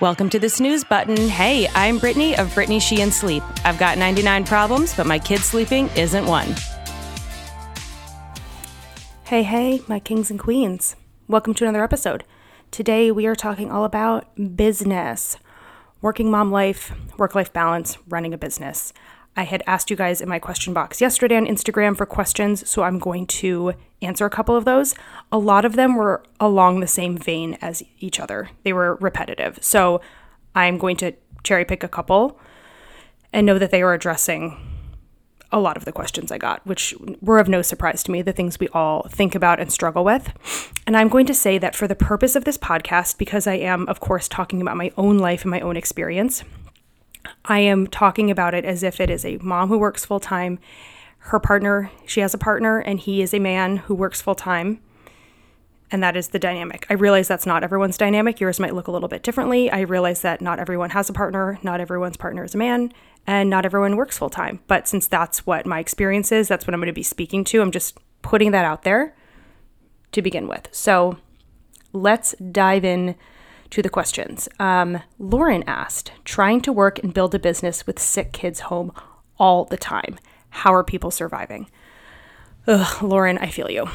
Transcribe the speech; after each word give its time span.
Welcome 0.00 0.30
to 0.30 0.38
the 0.38 0.48
snooze 0.48 0.84
button. 0.84 1.16
Hey, 1.16 1.66
I'm 1.74 1.98
Brittany 1.98 2.38
of 2.38 2.54
Brittany 2.54 2.78
Sheehan 2.78 3.10
Sleep. 3.10 3.42
I've 3.64 3.80
got 3.80 3.98
99 3.98 4.44
problems, 4.44 4.94
but 4.94 5.08
my 5.08 5.18
kid 5.18 5.40
sleeping 5.40 5.88
isn't 5.96 6.24
one. 6.24 6.54
Hey, 9.24 9.42
hey, 9.42 9.82
my 9.88 9.98
kings 9.98 10.30
and 10.30 10.38
queens. 10.38 10.94
Welcome 11.26 11.52
to 11.54 11.64
another 11.64 11.82
episode. 11.82 12.22
Today 12.70 13.10
we 13.10 13.26
are 13.26 13.34
talking 13.34 13.72
all 13.72 13.84
about 13.84 14.28
business, 14.56 15.36
working 16.00 16.30
mom 16.30 16.52
life, 16.52 16.92
work 17.18 17.34
life 17.34 17.52
balance, 17.52 17.98
running 18.08 18.32
a 18.32 18.38
business. 18.38 18.92
I 19.38 19.44
had 19.44 19.62
asked 19.68 19.88
you 19.88 19.94
guys 19.94 20.20
in 20.20 20.28
my 20.28 20.40
question 20.40 20.74
box 20.74 21.00
yesterday 21.00 21.36
on 21.36 21.46
Instagram 21.46 21.96
for 21.96 22.04
questions, 22.04 22.68
so 22.68 22.82
I'm 22.82 22.98
going 22.98 23.24
to 23.28 23.72
answer 24.02 24.26
a 24.26 24.30
couple 24.30 24.56
of 24.56 24.64
those. 24.64 24.96
A 25.30 25.38
lot 25.38 25.64
of 25.64 25.76
them 25.76 25.94
were 25.94 26.24
along 26.40 26.80
the 26.80 26.88
same 26.88 27.16
vein 27.16 27.56
as 27.62 27.84
each 28.00 28.18
other, 28.18 28.50
they 28.64 28.72
were 28.72 28.96
repetitive. 28.96 29.56
So 29.62 30.00
I'm 30.56 30.76
going 30.76 30.96
to 30.96 31.12
cherry 31.44 31.64
pick 31.64 31.84
a 31.84 31.88
couple 31.88 32.40
and 33.32 33.46
know 33.46 33.60
that 33.60 33.70
they 33.70 33.80
are 33.80 33.94
addressing 33.94 34.56
a 35.52 35.60
lot 35.60 35.76
of 35.76 35.84
the 35.84 35.92
questions 35.92 36.32
I 36.32 36.38
got, 36.38 36.66
which 36.66 36.92
were 37.20 37.38
of 37.38 37.48
no 37.48 37.62
surprise 37.62 38.02
to 38.02 38.10
me, 38.10 38.22
the 38.22 38.32
things 38.32 38.58
we 38.58 38.66
all 38.70 39.06
think 39.08 39.36
about 39.36 39.60
and 39.60 39.72
struggle 39.72 40.02
with. 40.02 40.32
And 40.84 40.96
I'm 40.96 41.08
going 41.08 41.26
to 41.26 41.34
say 41.34 41.58
that 41.58 41.76
for 41.76 41.86
the 41.86 41.94
purpose 41.94 42.34
of 42.34 42.44
this 42.44 42.58
podcast, 42.58 43.18
because 43.18 43.46
I 43.46 43.54
am, 43.54 43.86
of 43.86 44.00
course, 44.00 44.26
talking 44.26 44.60
about 44.60 44.76
my 44.76 44.90
own 44.96 45.16
life 45.16 45.42
and 45.42 45.50
my 45.52 45.60
own 45.60 45.76
experience, 45.76 46.42
I 47.48 47.60
am 47.60 47.86
talking 47.86 48.30
about 48.30 48.54
it 48.54 48.64
as 48.64 48.82
if 48.82 49.00
it 49.00 49.08
is 49.08 49.24
a 49.24 49.38
mom 49.38 49.70
who 49.70 49.78
works 49.78 50.04
full 50.04 50.20
time. 50.20 50.58
Her 51.18 51.40
partner, 51.40 51.90
she 52.06 52.20
has 52.20 52.34
a 52.34 52.38
partner, 52.38 52.78
and 52.78 53.00
he 53.00 53.22
is 53.22 53.32
a 53.32 53.38
man 53.38 53.78
who 53.78 53.94
works 53.94 54.20
full 54.20 54.34
time. 54.34 54.80
And 55.90 56.02
that 56.02 56.16
is 56.16 56.28
the 56.28 56.38
dynamic. 56.38 56.86
I 56.90 56.94
realize 56.94 57.28
that's 57.28 57.46
not 57.46 57.64
everyone's 57.64 57.96
dynamic. 57.96 58.40
Yours 58.40 58.60
might 58.60 58.74
look 58.74 58.88
a 58.88 58.90
little 58.90 59.08
bit 59.08 59.22
differently. 59.22 59.70
I 59.70 59.80
realize 59.80 60.20
that 60.20 60.42
not 60.42 60.58
everyone 60.58 60.90
has 60.90 61.08
a 61.08 61.14
partner, 61.14 61.58
not 61.62 61.80
everyone's 61.80 62.18
partner 62.18 62.44
is 62.44 62.54
a 62.54 62.58
man, 62.58 62.92
and 63.26 63.48
not 63.48 63.64
everyone 63.64 63.96
works 63.96 64.18
full 64.18 64.28
time. 64.28 64.60
But 64.66 64.86
since 64.86 65.06
that's 65.06 65.46
what 65.46 65.64
my 65.64 65.78
experience 65.78 66.30
is, 66.30 66.46
that's 66.46 66.66
what 66.66 66.74
I'm 66.74 66.80
going 66.80 66.88
to 66.88 66.92
be 66.92 67.02
speaking 67.02 67.42
to. 67.44 67.62
I'm 67.62 67.72
just 67.72 67.96
putting 68.20 68.50
that 68.50 68.66
out 68.66 68.82
there 68.82 69.16
to 70.12 70.20
begin 70.20 70.46
with. 70.46 70.68
So 70.72 71.16
let's 71.94 72.34
dive 72.52 72.84
in 72.84 73.16
to 73.70 73.82
the 73.82 73.90
questions. 73.90 74.48
Um, 74.58 75.02
Lauren 75.18 75.64
asked, 75.66 76.12
trying 76.24 76.60
to 76.62 76.72
work 76.72 76.98
and 77.02 77.12
build 77.12 77.34
a 77.34 77.38
business 77.38 77.86
with 77.86 77.98
sick 77.98 78.32
kids 78.32 78.60
home 78.60 78.92
all 79.38 79.64
the 79.64 79.76
time. 79.76 80.18
How 80.50 80.74
are 80.74 80.84
people 80.84 81.10
surviving? 81.10 81.68
Ugh, 82.66 83.02
Lauren, 83.02 83.38
I 83.38 83.48
feel 83.48 83.70
you. 83.70 83.86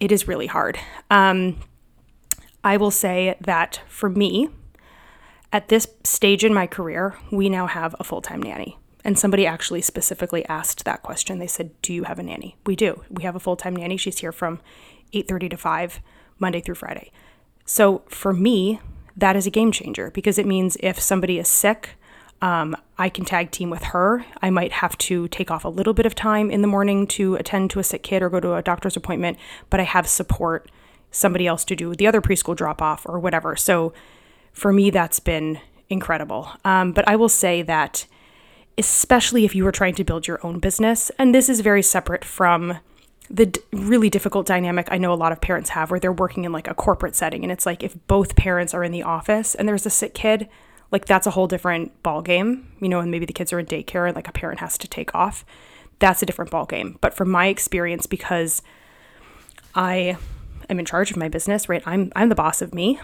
It 0.00 0.12
is 0.12 0.28
really 0.28 0.46
hard. 0.46 0.78
Um, 1.10 1.60
I 2.64 2.76
will 2.76 2.90
say 2.90 3.36
that 3.40 3.80
for 3.88 4.08
me, 4.08 4.48
at 5.52 5.68
this 5.68 5.86
stage 6.04 6.44
in 6.44 6.54
my 6.54 6.66
career, 6.66 7.16
we 7.30 7.48
now 7.48 7.66
have 7.66 7.94
a 7.98 8.04
full 8.04 8.22
time 8.22 8.42
nanny. 8.42 8.78
And 9.04 9.18
somebody 9.18 9.46
actually 9.46 9.82
specifically 9.82 10.44
asked 10.46 10.84
that 10.84 11.02
question. 11.02 11.38
They 11.38 11.48
said, 11.48 11.70
"Do 11.82 11.92
you 11.92 12.04
have 12.04 12.20
a 12.20 12.22
nanny?" 12.22 12.56
We 12.64 12.76
do. 12.76 13.02
We 13.10 13.24
have 13.24 13.34
a 13.34 13.40
full 13.40 13.56
time 13.56 13.74
nanny. 13.74 13.96
She's 13.96 14.18
here 14.18 14.32
from 14.32 14.60
8:30 15.12 15.48
to 15.50 15.56
5, 15.56 16.00
Monday 16.38 16.60
through 16.60 16.76
Friday. 16.76 17.10
So 17.64 18.02
for 18.08 18.32
me, 18.32 18.80
that 19.16 19.36
is 19.36 19.46
a 19.46 19.50
game 19.50 19.72
changer 19.72 20.10
because 20.10 20.38
it 20.38 20.46
means 20.46 20.76
if 20.80 20.98
somebody 21.00 21.38
is 21.38 21.48
sick, 21.48 21.90
um, 22.40 22.76
I 22.98 23.08
can 23.08 23.24
tag 23.24 23.50
team 23.50 23.70
with 23.70 23.84
her. 23.84 24.24
I 24.42 24.50
might 24.50 24.72
have 24.72 24.98
to 24.98 25.28
take 25.28 25.50
off 25.50 25.64
a 25.64 25.68
little 25.68 25.94
bit 25.94 26.06
of 26.06 26.14
time 26.14 26.50
in 26.50 26.60
the 26.60 26.68
morning 26.68 27.06
to 27.08 27.36
attend 27.36 27.70
to 27.70 27.78
a 27.78 27.84
sick 27.84 28.02
kid 28.02 28.22
or 28.22 28.28
go 28.28 28.40
to 28.40 28.54
a 28.54 28.62
doctor's 28.62 28.96
appointment, 28.96 29.38
but 29.70 29.78
I 29.78 29.84
have 29.84 30.08
support, 30.08 30.70
somebody 31.12 31.46
else 31.46 31.64
to 31.66 31.76
do 31.76 31.94
the 31.94 32.06
other 32.06 32.20
preschool 32.20 32.56
drop 32.56 32.82
off 32.82 33.06
or 33.06 33.20
whatever. 33.20 33.54
So 33.54 33.92
for 34.52 34.72
me, 34.72 34.90
that's 34.90 35.20
been 35.20 35.60
incredible. 35.88 36.48
Um, 36.64 36.92
but 36.92 37.06
I 37.06 37.16
will 37.16 37.28
say 37.28 37.62
that, 37.62 38.06
especially 38.76 39.44
if 39.44 39.54
you 39.54 39.66
are 39.66 39.72
trying 39.72 39.94
to 39.96 40.04
build 40.04 40.26
your 40.26 40.44
own 40.44 40.58
business, 40.58 41.10
and 41.18 41.34
this 41.34 41.48
is 41.48 41.60
very 41.60 41.82
separate 41.82 42.24
from 42.24 42.78
the 43.30 43.46
d- 43.46 43.60
really 43.72 44.10
difficult 44.10 44.46
dynamic 44.46 44.88
I 44.90 44.98
know 44.98 45.12
a 45.12 45.14
lot 45.14 45.32
of 45.32 45.40
parents 45.40 45.70
have 45.70 45.90
where 45.90 46.00
they're 46.00 46.12
working 46.12 46.44
in 46.44 46.52
like 46.52 46.68
a 46.68 46.74
corporate 46.74 47.14
setting 47.16 47.42
and 47.42 47.52
it's 47.52 47.66
like 47.66 47.82
if 47.82 47.96
both 48.06 48.36
parents 48.36 48.74
are 48.74 48.84
in 48.84 48.92
the 48.92 49.02
office 49.02 49.54
and 49.54 49.68
there's 49.68 49.86
a 49.86 49.90
sick 49.90 50.14
kid, 50.14 50.48
like 50.90 51.06
that's 51.06 51.26
a 51.26 51.30
whole 51.30 51.46
different 51.46 52.02
ball 52.02 52.22
game, 52.22 52.72
you 52.80 52.88
know, 52.88 53.00
and 53.00 53.10
maybe 53.10 53.26
the 53.26 53.32
kids 53.32 53.52
are 53.52 53.58
in 53.58 53.66
daycare 53.66 54.06
and 54.06 54.14
like 54.14 54.28
a 54.28 54.32
parent 54.32 54.60
has 54.60 54.76
to 54.78 54.88
take 54.88 55.14
off. 55.14 55.44
That's 55.98 56.22
a 56.22 56.26
different 56.26 56.50
ball 56.50 56.66
game. 56.66 56.98
But 57.00 57.14
from 57.14 57.30
my 57.30 57.46
experience 57.46 58.06
because 58.06 58.62
I 59.74 60.18
am 60.68 60.78
in 60.78 60.84
charge 60.84 61.10
of 61.10 61.16
my 61.16 61.28
business, 61.28 61.68
right? 61.68 61.82
I'm 61.86 62.12
I'm 62.14 62.28
the 62.28 62.34
boss 62.34 62.62
of 62.62 62.74
me. 62.74 63.00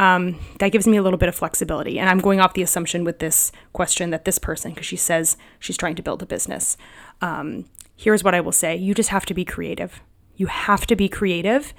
Um, 0.00 0.40
that 0.58 0.70
gives 0.70 0.86
me 0.88 0.96
a 0.96 1.02
little 1.02 1.18
bit 1.18 1.28
of 1.28 1.34
flexibility. 1.34 1.98
And 1.98 2.08
I'm 2.08 2.18
going 2.18 2.40
off 2.40 2.54
the 2.54 2.62
assumption 2.62 3.04
with 3.04 3.20
this 3.20 3.52
question 3.72 4.10
that 4.10 4.24
this 4.24 4.38
person, 4.38 4.72
because 4.72 4.86
she 4.86 4.96
says 4.96 5.36
she's 5.60 5.76
trying 5.76 5.94
to 5.96 6.02
build 6.02 6.20
a 6.20 6.26
business, 6.26 6.76
um, 7.20 7.66
here's 7.96 8.24
what 8.24 8.34
I 8.34 8.40
will 8.40 8.52
say 8.52 8.76
you 8.76 8.94
just 8.94 9.10
have 9.10 9.26
to 9.26 9.34
be 9.34 9.44
creative. 9.44 10.00
You 10.36 10.46
have 10.46 10.86
to 10.86 10.96
be 10.96 11.08
creative. 11.08 11.72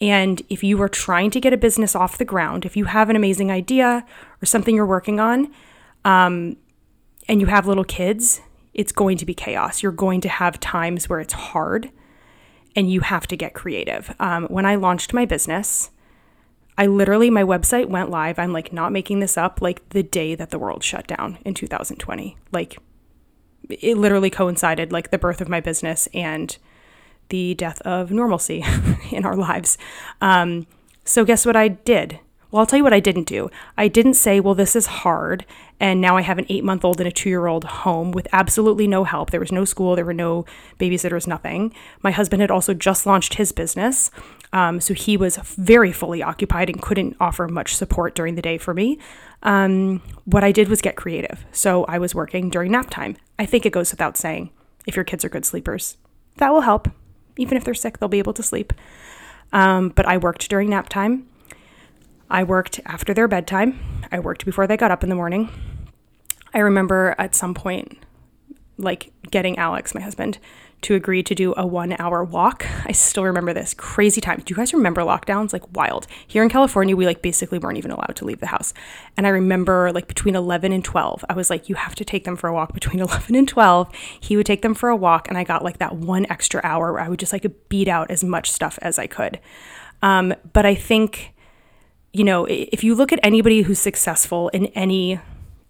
And 0.00 0.42
if 0.48 0.64
you 0.64 0.80
are 0.82 0.88
trying 0.88 1.30
to 1.30 1.40
get 1.40 1.52
a 1.52 1.56
business 1.56 1.94
off 1.94 2.18
the 2.18 2.24
ground, 2.24 2.64
if 2.64 2.76
you 2.76 2.86
have 2.86 3.08
an 3.08 3.16
amazing 3.16 3.50
idea 3.52 4.04
or 4.42 4.46
something 4.46 4.74
you're 4.74 4.84
working 4.84 5.20
on, 5.20 5.52
um, 6.04 6.56
and 7.28 7.40
you 7.40 7.46
have 7.46 7.68
little 7.68 7.84
kids, 7.84 8.40
it's 8.74 8.90
going 8.90 9.16
to 9.18 9.24
be 9.24 9.32
chaos. 9.32 9.82
You're 9.82 9.92
going 9.92 10.20
to 10.22 10.28
have 10.28 10.58
times 10.58 11.08
where 11.08 11.20
it's 11.20 11.34
hard 11.34 11.90
and 12.74 12.90
you 12.90 13.00
have 13.00 13.26
to 13.28 13.36
get 13.36 13.54
creative. 13.54 14.14
Um, 14.18 14.46
when 14.46 14.66
I 14.66 14.74
launched 14.74 15.12
my 15.12 15.24
business, 15.24 15.90
I 16.76 16.86
literally, 16.86 17.30
my 17.30 17.44
website 17.44 17.88
went 17.88 18.10
live. 18.10 18.38
I'm 18.38 18.52
like 18.52 18.72
not 18.72 18.92
making 18.92 19.20
this 19.20 19.36
up, 19.36 19.60
like 19.60 19.88
the 19.90 20.02
day 20.02 20.34
that 20.34 20.50
the 20.50 20.58
world 20.58 20.82
shut 20.82 21.06
down 21.06 21.38
in 21.44 21.54
2020. 21.54 22.36
Like 22.50 22.78
it 23.68 23.96
literally 23.96 24.30
coincided 24.30 24.92
like 24.92 25.10
the 25.10 25.18
birth 25.18 25.40
of 25.40 25.48
my 25.48 25.60
business 25.60 26.08
and 26.14 26.56
the 27.28 27.54
death 27.54 27.80
of 27.82 28.10
normalcy 28.10 28.64
in 29.10 29.24
our 29.24 29.36
lives. 29.36 29.78
Um, 30.20 30.66
so, 31.04 31.24
guess 31.24 31.44
what 31.46 31.56
I 31.56 31.68
did? 31.68 32.20
Well, 32.52 32.60
I'll 32.60 32.66
tell 32.66 32.76
you 32.76 32.84
what 32.84 32.92
I 32.92 33.00
didn't 33.00 33.24
do. 33.24 33.50
I 33.78 33.88
didn't 33.88 34.14
say, 34.14 34.38
well, 34.38 34.54
this 34.54 34.76
is 34.76 34.86
hard. 34.86 35.46
And 35.80 36.02
now 36.02 36.18
I 36.18 36.20
have 36.20 36.36
an 36.38 36.44
eight 36.50 36.62
month 36.62 36.84
old 36.84 37.00
and 37.00 37.08
a 37.08 37.10
two 37.10 37.30
year 37.30 37.46
old 37.46 37.64
home 37.64 38.12
with 38.12 38.28
absolutely 38.30 38.86
no 38.86 39.04
help. 39.04 39.30
There 39.30 39.40
was 39.40 39.50
no 39.50 39.64
school, 39.64 39.96
there 39.96 40.04
were 40.04 40.12
no 40.12 40.44
babysitters, 40.78 41.26
nothing. 41.26 41.72
My 42.02 42.10
husband 42.10 42.42
had 42.42 42.50
also 42.50 42.74
just 42.74 43.06
launched 43.06 43.34
his 43.34 43.52
business. 43.52 44.10
Um, 44.52 44.82
so 44.82 44.92
he 44.92 45.16
was 45.16 45.38
very 45.38 45.92
fully 45.92 46.22
occupied 46.22 46.68
and 46.68 46.80
couldn't 46.80 47.16
offer 47.18 47.48
much 47.48 47.74
support 47.74 48.14
during 48.14 48.34
the 48.34 48.42
day 48.42 48.58
for 48.58 48.74
me. 48.74 48.98
Um, 49.42 50.02
what 50.26 50.44
I 50.44 50.52
did 50.52 50.68
was 50.68 50.82
get 50.82 50.94
creative. 50.94 51.46
So 51.52 51.84
I 51.86 51.98
was 51.98 52.14
working 52.14 52.50
during 52.50 52.72
nap 52.72 52.90
time. 52.90 53.16
I 53.38 53.46
think 53.46 53.64
it 53.64 53.72
goes 53.72 53.90
without 53.90 54.18
saying 54.18 54.50
if 54.86 54.94
your 54.94 55.06
kids 55.06 55.24
are 55.24 55.30
good 55.30 55.46
sleepers, 55.46 55.96
that 56.36 56.52
will 56.52 56.60
help. 56.60 56.90
Even 57.38 57.56
if 57.56 57.64
they're 57.64 57.72
sick, 57.72 57.98
they'll 57.98 58.10
be 58.10 58.18
able 58.18 58.34
to 58.34 58.42
sleep. 58.42 58.74
Um, 59.54 59.88
but 59.88 60.04
I 60.04 60.18
worked 60.18 60.50
during 60.50 60.68
nap 60.68 60.90
time. 60.90 61.26
I 62.32 62.44
worked 62.44 62.80
after 62.86 63.12
their 63.12 63.28
bedtime. 63.28 63.78
I 64.10 64.18
worked 64.18 64.46
before 64.46 64.66
they 64.66 64.78
got 64.78 64.90
up 64.90 65.02
in 65.02 65.10
the 65.10 65.14
morning. 65.14 65.50
I 66.54 66.60
remember 66.60 67.14
at 67.18 67.34
some 67.34 67.52
point, 67.52 67.98
like 68.78 69.12
getting 69.30 69.58
Alex, 69.58 69.94
my 69.94 70.00
husband, 70.00 70.38
to 70.80 70.94
agree 70.94 71.22
to 71.22 71.34
do 71.34 71.52
a 71.58 71.66
one 71.66 71.94
hour 71.98 72.24
walk. 72.24 72.66
I 72.86 72.92
still 72.92 73.24
remember 73.24 73.52
this 73.52 73.74
crazy 73.74 74.22
time. 74.22 74.38
Do 74.38 74.50
you 74.50 74.56
guys 74.56 74.72
remember 74.72 75.02
lockdowns? 75.02 75.52
Like 75.52 75.76
wild. 75.76 76.06
Here 76.26 76.42
in 76.42 76.48
California, 76.48 76.96
we 76.96 77.04
like 77.04 77.20
basically 77.20 77.58
weren't 77.58 77.76
even 77.76 77.90
allowed 77.90 78.16
to 78.16 78.24
leave 78.24 78.40
the 78.40 78.46
house. 78.46 78.72
And 79.14 79.26
I 79.26 79.30
remember 79.30 79.92
like 79.92 80.08
between 80.08 80.34
11 80.34 80.72
and 80.72 80.82
12, 80.82 81.26
I 81.28 81.34
was 81.34 81.50
like, 81.50 81.68
you 81.68 81.74
have 81.74 81.94
to 81.96 82.04
take 82.04 82.24
them 82.24 82.36
for 82.36 82.48
a 82.48 82.54
walk 82.54 82.72
between 82.72 83.00
11 83.02 83.34
and 83.34 83.46
12. 83.46 83.94
He 83.94 84.38
would 84.38 84.46
take 84.46 84.62
them 84.62 84.74
for 84.74 84.88
a 84.88 84.96
walk. 84.96 85.28
And 85.28 85.36
I 85.36 85.44
got 85.44 85.62
like 85.62 85.78
that 85.78 85.96
one 85.96 86.24
extra 86.30 86.62
hour 86.64 86.94
where 86.94 87.02
I 87.02 87.10
would 87.10 87.20
just 87.20 87.34
like 87.34 87.46
beat 87.68 87.88
out 87.88 88.10
as 88.10 88.24
much 88.24 88.50
stuff 88.50 88.78
as 88.80 88.98
I 88.98 89.06
could. 89.06 89.38
Um, 90.00 90.34
but 90.54 90.66
I 90.66 90.74
think, 90.74 91.31
you 92.12 92.24
know, 92.24 92.46
if 92.46 92.84
you 92.84 92.94
look 92.94 93.12
at 93.12 93.20
anybody 93.22 93.62
who's 93.62 93.78
successful 93.78 94.48
in 94.50 94.66
any 94.68 95.20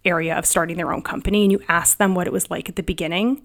area 0.05 0.37
of 0.37 0.45
starting 0.45 0.77
their 0.77 0.91
own 0.91 1.01
company 1.01 1.43
and 1.43 1.51
you 1.51 1.61
ask 1.69 1.97
them 1.97 2.15
what 2.15 2.27
it 2.27 2.33
was 2.33 2.51
like 2.51 2.67
at 2.67 2.75
the 2.75 2.83
beginning, 2.83 3.41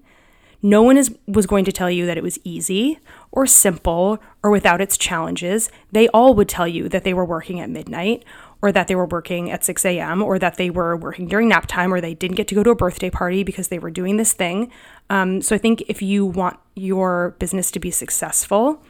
no 0.61 0.83
one 0.83 0.97
is, 0.97 1.15
was 1.25 1.45
going 1.45 1.63
to 1.63 1.71
tell 1.71 1.89
you 1.89 2.05
that 2.05 2.17
it 2.17 2.23
was 2.23 2.37
easy 2.43 2.99
or 3.31 3.47
simple 3.47 4.21
or 4.43 4.51
without 4.51 4.81
its 4.81 4.97
challenges. 4.97 5.71
They 5.91 6.09
all 6.09 6.33
would 6.33 6.49
tell 6.49 6.67
you 6.67 6.89
that 6.89 7.05
they 7.05 7.13
were 7.13 7.23
working 7.23 7.61
at 7.61 7.69
midnight 7.69 8.25
or 8.61 8.73
that 8.73 8.89
they 8.89 8.95
were 8.95 9.05
working 9.05 9.49
at 9.49 9.63
6 9.63 9.85
a.m. 9.85 10.21
or 10.21 10.37
that 10.37 10.57
they 10.57 10.69
were 10.69 10.97
working 10.97 11.27
during 11.27 11.47
nap 11.47 11.65
time 11.67 11.93
or 11.93 12.01
they 12.01 12.13
didn't 12.13 12.35
get 12.35 12.49
to 12.49 12.55
go 12.55 12.63
to 12.63 12.71
a 12.71 12.75
birthday 12.75 13.09
party 13.09 13.43
because 13.43 13.69
they 13.69 13.79
were 13.79 13.91
doing 13.91 14.17
this 14.17 14.33
thing. 14.33 14.69
Um, 15.09 15.41
so 15.41 15.55
I 15.55 15.59
think 15.59 15.81
if 15.87 16.01
you 16.01 16.25
want 16.25 16.59
your 16.75 17.35
business 17.39 17.71
to 17.71 17.79
be 17.79 17.91
successful, 17.91 18.83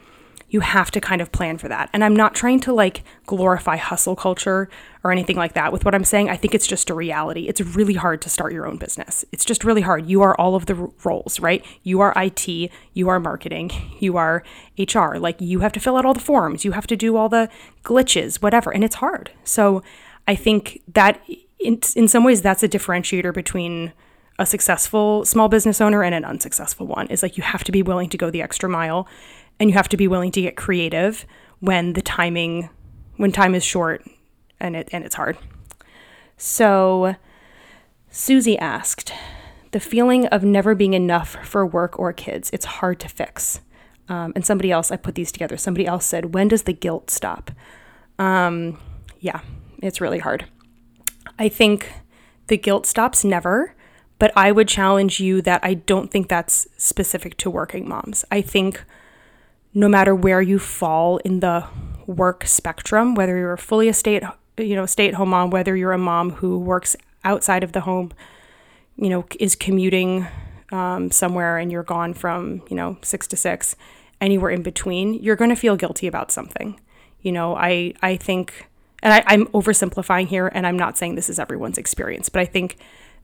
you 0.50 0.62
have 0.62 0.90
to 0.92 1.00
kind 1.00 1.22
of 1.22 1.31
plan 1.31 1.57
for 1.57 1.68
that. 1.68 1.90
And 1.94 2.04
I'm 2.04 2.16
not 2.16 2.34
trying 2.34 2.60
to 2.62 2.74
like 2.74 3.04
glorify 3.25 3.78
hustle 3.78 4.16
culture 4.16 4.69
or 5.04 5.12
anything 5.12 5.36
like 5.36 5.54
that 5.54 5.72
with 5.72 5.86
what 5.86 5.94
I'm 5.94 6.04
saying. 6.04 6.30
I 6.30 6.36
think 6.36 6.56
it's 6.56 6.68
just 6.68 6.90
a 6.90 6.94
reality. 6.94 7.48
It's 7.48 7.62
really 7.62 7.94
hard 7.94 8.22
to 8.24 8.30
start 8.30 8.51
your 8.51 8.66
own 8.66 8.78
business. 8.78 9.24
It's 9.31 9.46
just 9.46 9.63
really 9.63 9.81
hard. 9.81 10.07
You 10.07 10.22
are 10.22 10.40
all 10.40 10.56
of 10.56 10.66
the 10.66 10.75
roles, 11.04 11.40
right? 11.40 11.66
You 11.84 12.01
are 12.01 12.13
IT, 12.16 12.48
you 12.94 13.10
are 13.10 13.19
marketing, 13.19 13.72
you 14.00 14.18
are 14.18 14.44
HR. 14.78 15.18
Like 15.18 15.40
you 15.40 15.60
have 15.60 15.72
to 15.74 15.80
fill 15.80 15.98
out 15.98 16.06
all 16.06 16.13
the 16.13 16.19
forms, 16.19 16.66
you 16.66 16.72
have 16.72 16.88
to 16.88 16.95
do 16.95 17.16
all 17.16 17.30
the 17.30 17.50
glitches, 17.84 18.42
whatever. 18.42 18.72
And 18.72 18.84
it's 18.84 18.95
hard. 18.95 19.31
So 19.44 19.84
I 20.28 20.36
think 20.36 20.81
that 20.88 21.22
in, 21.60 21.80
in 21.95 22.07
some 22.07 22.24
ways, 22.24 22.42
that's 22.42 22.63
a 22.63 22.69
differentiator 22.69 23.34
between 23.34 23.94
a 24.40 24.45
successful 24.45 25.25
small 25.25 25.50
business 25.50 25.81
owner 25.81 26.02
and 26.02 26.16
an 26.16 26.24
unsuccessful 26.24 26.88
one 26.88 27.07
is 27.07 27.22
like 27.22 27.36
you 27.36 27.44
have 27.44 27.63
to 27.66 27.74
be 27.74 27.84
willing 27.84 28.10
to 28.10 28.18
go 28.18 28.31
the 28.31 28.42
extra 28.42 28.69
mile 28.69 29.06
and 29.59 29.69
you 29.69 29.75
have 29.75 29.89
to 29.89 29.97
be 29.97 30.07
willing 30.07 30.31
to 30.31 30.41
get 30.41 30.56
creative 30.56 31.25
when 31.59 31.94
the 31.94 32.01
timing 32.01 32.69
when 33.17 33.31
time 33.31 33.53
is 33.53 33.63
short 33.63 34.06
and 34.59 34.75
it 34.75 34.89
and 34.91 35.03
it's 35.03 35.15
hard. 35.15 35.38
So 36.38 37.15
Susie 38.09 38.57
asked, 38.57 39.13
the 39.71 39.79
feeling 39.79 40.25
of 40.27 40.44
never 40.44 40.73
being 40.73 40.94
enough 40.94 41.38
for 41.45 41.65
work 41.65 42.00
or 42.00 42.11
kids, 42.13 42.50
it's 42.51 42.65
hard 42.65 43.00
to 43.01 43.09
fix. 43.09 43.61
Um, 44.07 44.33
and 44.35 44.44
somebody 44.45 44.71
else, 44.71 44.91
I 44.91 44.97
put 44.97 45.13
these 45.15 45.31
together. 45.31 45.57
Somebody 45.57 45.85
else 45.85 46.06
said, 46.06 46.33
when 46.33 46.47
does 46.47 46.63
the 46.63 46.73
guilt 46.73 47.11
stop? 47.11 47.51
Um, 48.17 48.79
yeah, 49.19 49.41
it's 49.83 50.01
really 50.01 50.19
hard. 50.19 50.45
I 51.38 51.50
think 51.50 51.91
the 52.47 52.57
guilt 52.57 52.88
stops 52.88 53.23
never, 53.23 53.75
but 54.17 54.31
I 54.35 54.51
would 54.51 54.67
challenge 54.67 55.19
you 55.19 55.41
that 55.44 55.63
I 55.63 55.75
don't 55.75 56.09
think 56.09 56.27
that's 56.27 56.67
specific 56.77 57.38
to 57.38 57.50
working 57.51 57.88
moms. 57.88 58.25
I 58.31 58.41
think 58.41 58.83
no 59.80 59.88
matter 59.88 60.14
where 60.14 60.42
you 60.42 60.60
fall 60.60 61.20
in 61.20 61.40
the 61.40 61.66
work 62.06 62.46
spectrum, 62.46 63.16
whether 63.16 63.38
you're 63.38 63.56
fully 63.56 63.88
a 63.88 63.94
state, 63.94 64.22
you 64.58 64.76
know, 64.76 64.86
stay-at-home 64.86 65.30
mom, 65.30 65.50
whether 65.52 65.74
you're 65.74 65.94
a 65.94 65.98
mom 65.98 66.31
who 66.31 66.60
works 66.60 66.98
outside 67.24 67.64
of 67.64 67.72
the 67.72 67.80
home, 67.80 68.12
you 68.98 69.08
know, 69.08 69.26
is 69.40 69.56
commuting 69.56 70.28
um, 70.74 71.10
somewhere 71.12 71.58
and 71.58 71.72
you're 71.72 71.84
gone 71.98 72.14
from, 72.14 72.62
you 72.70 72.76
know, 72.76 72.98
six 73.02 73.26
to 73.28 73.38
six, 73.38 73.78
anywhere 74.20 74.52
in 74.52 74.64
between, 74.64 75.14
you're 75.14 75.38
going 75.38 75.50
to 75.50 75.56
feel 75.56 75.78
guilty 75.78 76.08
about 76.08 76.30
something. 76.30 76.78
You 77.22 77.31
know, 77.31 77.56
I 77.56 77.94
I 78.02 78.18
think, 78.18 78.68
and 79.02 79.14
I, 79.14 79.24
I'm 79.28 79.46
oversimplifying 79.48 80.28
here, 80.28 80.48
and 80.48 80.68
I'm 80.68 80.78
not 80.78 80.98
saying 80.98 81.16
this 81.16 81.30
is 81.30 81.40
everyone's 81.40 81.78
experience, 81.78 82.28
but 82.28 82.42
I 82.42 82.46
think 82.46 82.76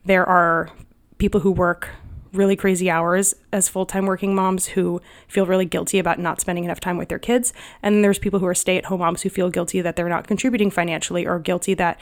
there 0.06 0.26
are 0.26 0.70
people 1.18 1.42
who 1.42 1.52
work 1.52 1.90
really 2.36 2.56
crazy 2.56 2.90
hours 2.90 3.34
as 3.52 3.70
full 3.70 3.86
time 3.86 4.06
working 4.06 4.36
moms 4.36 4.68
who 4.68 5.02
feel 5.28 5.46
really 5.46 5.66
guilty 5.66 6.00
about 6.00 6.20
not 6.20 6.42
spending 6.42 6.64
enough 6.64 6.80
time 6.80 6.98
with 6.98 7.10
their 7.10 7.20
kids. 7.20 7.54
And 7.82 7.96
then 7.96 8.02
there's 8.02 8.20
people 8.20 8.40
who 8.40 8.46
are 8.46 8.56
stay 8.56 8.78
at 8.78 8.86
home 8.86 9.00
moms 9.00 9.22
who 9.22 9.30
feel 9.30 9.50
guilty 9.50 9.82
that 9.82 9.96
they're 9.96 10.10
not 10.10 10.28
contributing 10.28 10.72
financially 10.72 11.26
or 11.26 11.40
guilty 11.40 11.74
that 11.76 12.02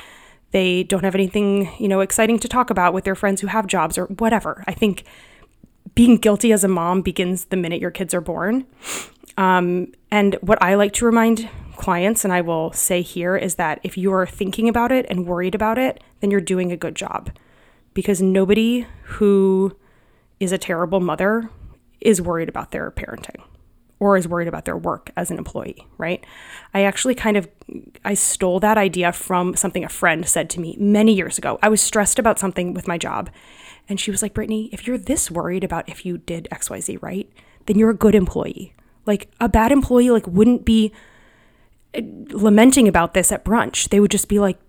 they 0.52 0.84
don't 0.84 1.04
have 1.04 1.16
anything, 1.16 1.72
you 1.80 1.88
know, 1.88 2.00
exciting 2.00 2.40
to 2.40 2.48
talk 2.48 2.70
about 2.70 2.94
with 2.94 3.06
their 3.06 3.16
friends 3.16 3.42
who 3.42 3.48
have 3.48 3.68
jobs 3.68 3.98
or 3.98 4.06
whatever. 4.06 4.64
I 4.68 4.74
think 4.74 5.04
being 5.96 6.18
guilty 6.18 6.52
as 6.52 6.64
a 6.64 6.68
mom 6.68 7.02
begins 7.02 7.46
the 7.46 7.58
minute 7.58 7.82
your 7.82 7.92
kids 7.92 8.14
are 8.14 8.22
born. 8.22 8.66
Um, 9.38 9.94
and 10.12 10.36
what 10.42 10.62
I 10.62 10.76
like 10.76 10.94
to 10.94 11.06
remind 11.06 11.50
clients, 11.76 12.24
and 12.24 12.32
I 12.32 12.42
will 12.42 12.72
say 12.72 13.02
here, 13.02 13.36
is 13.36 13.56
that 13.56 13.80
if 13.84 13.98
you're 13.98 14.28
thinking 14.28 14.70
about 14.70 14.92
it 14.92 15.06
and 15.10 15.26
worried 15.26 15.56
about 15.56 15.78
it, 15.78 16.04
then 16.20 16.32
you're 16.32 16.42
doing 16.42 16.72
a 16.72 16.78
good 16.78 16.96
job 16.96 17.32
because 17.94 18.22
nobody 18.22 18.86
who 19.04 19.76
is 20.44 20.52
a 20.52 20.58
terrible 20.58 21.00
mother 21.00 21.50
is 22.02 22.22
worried 22.22 22.50
about 22.50 22.72
their 22.72 22.92
parenting 22.92 23.42
or 24.00 24.18
is 24.18 24.28
worried 24.28 24.50
about 24.50 24.66
their 24.66 24.76
work 24.76 25.12
as 25.16 25.32
an 25.32 25.38
employee, 25.38 25.88
right? 25.98 26.26
I 26.74 26.84
actually 26.84 27.16
kind 27.16 27.38
of 27.38 27.48
I 28.04 28.16
stole 28.16 28.60
that 28.60 28.78
idea 28.78 29.14
from 29.14 29.56
something 29.56 29.84
a 29.84 29.90
friend 29.90 30.28
said 30.28 30.50
to 30.52 30.60
me 30.60 30.76
many 30.78 31.14
years 31.14 31.38
ago. 31.38 31.58
I 31.62 31.70
was 31.70 31.82
stressed 31.82 32.20
about 32.20 32.38
something 32.38 32.74
with 32.74 32.88
my 32.88 32.98
job, 32.98 33.30
and 33.88 34.00
she 34.00 34.12
was 34.12 34.22
like, 34.22 34.34
"Brittany, 34.34 34.70
if 34.74 34.86
you're 34.86 34.98
this 34.98 35.32
worried 35.32 35.64
about 35.64 35.88
if 35.88 36.06
you 36.06 36.18
did 36.18 36.50
XYZ 36.52 37.02
right, 37.02 37.32
then 37.66 37.80
you're 37.80 37.92
a 37.92 37.96
good 37.96 38.16
employee. 38.16 38.74
Like 39.06 39.30
a 39.40 39.48
bad 39.48 39.72
employee 39.72 40.10
like 40.10 40.28
wouldn't 40.28 40.66
be 40.66 40.92
eh, 41.94 42.02
lamenting 42.32 42.90
about 42.90 43.14
this 43.14 43.32
at 43.32 43.46
brunch. 43.46 43.90
They 43.90 44.02
would 44.02 44.12
just 44.12 44.28
be 44.28 44.40
like, 44.40 44.60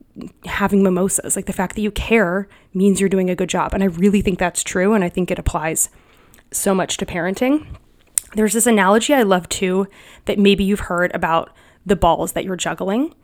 having 0.46 0.82
mimosas. 0.82 1.36
Like 1.36 1.46
the 1.46 1.52
fact 1.52 1.74
that 1.74 1.82
you 1.82 1.90
care 1.90 2.48
means 2.72 3.00
you're 3.00 3.08
doing 3.08 3.30
a 3.30 3.36
good 3.36 3.48
job. 3.48 3.74
And 3.74 3.82
I 3.82 3.86
really 3.86 4.20
think 4.20 4.38
that's 4.38 4.62
true. 4.62 4.94
And 4.94 5.04
I 5.04 5.08
think 5.08 5.30
it 5.30 5.38
applies 5.38 5.88
so 6.50 6.74
much 6.74 6.96
to 6.98 7.06
parenting. 7.06 7.66
There's 8.34 8.52
this 8.52 8.66
analogy 8.66 9.14
I 9.14 9.22
love 9.22 9.48
too 9.48 9.86
that 10.24 10.38
maybe 10.38 10.64
you've 10.64 10.80
heard 10.80 11.14
about 11.14 11.54
the 11.86 11.96
balls 11.96 12.32
that 12.32 12.44
you're 12.44 12.56
juggling. 12.56 13.14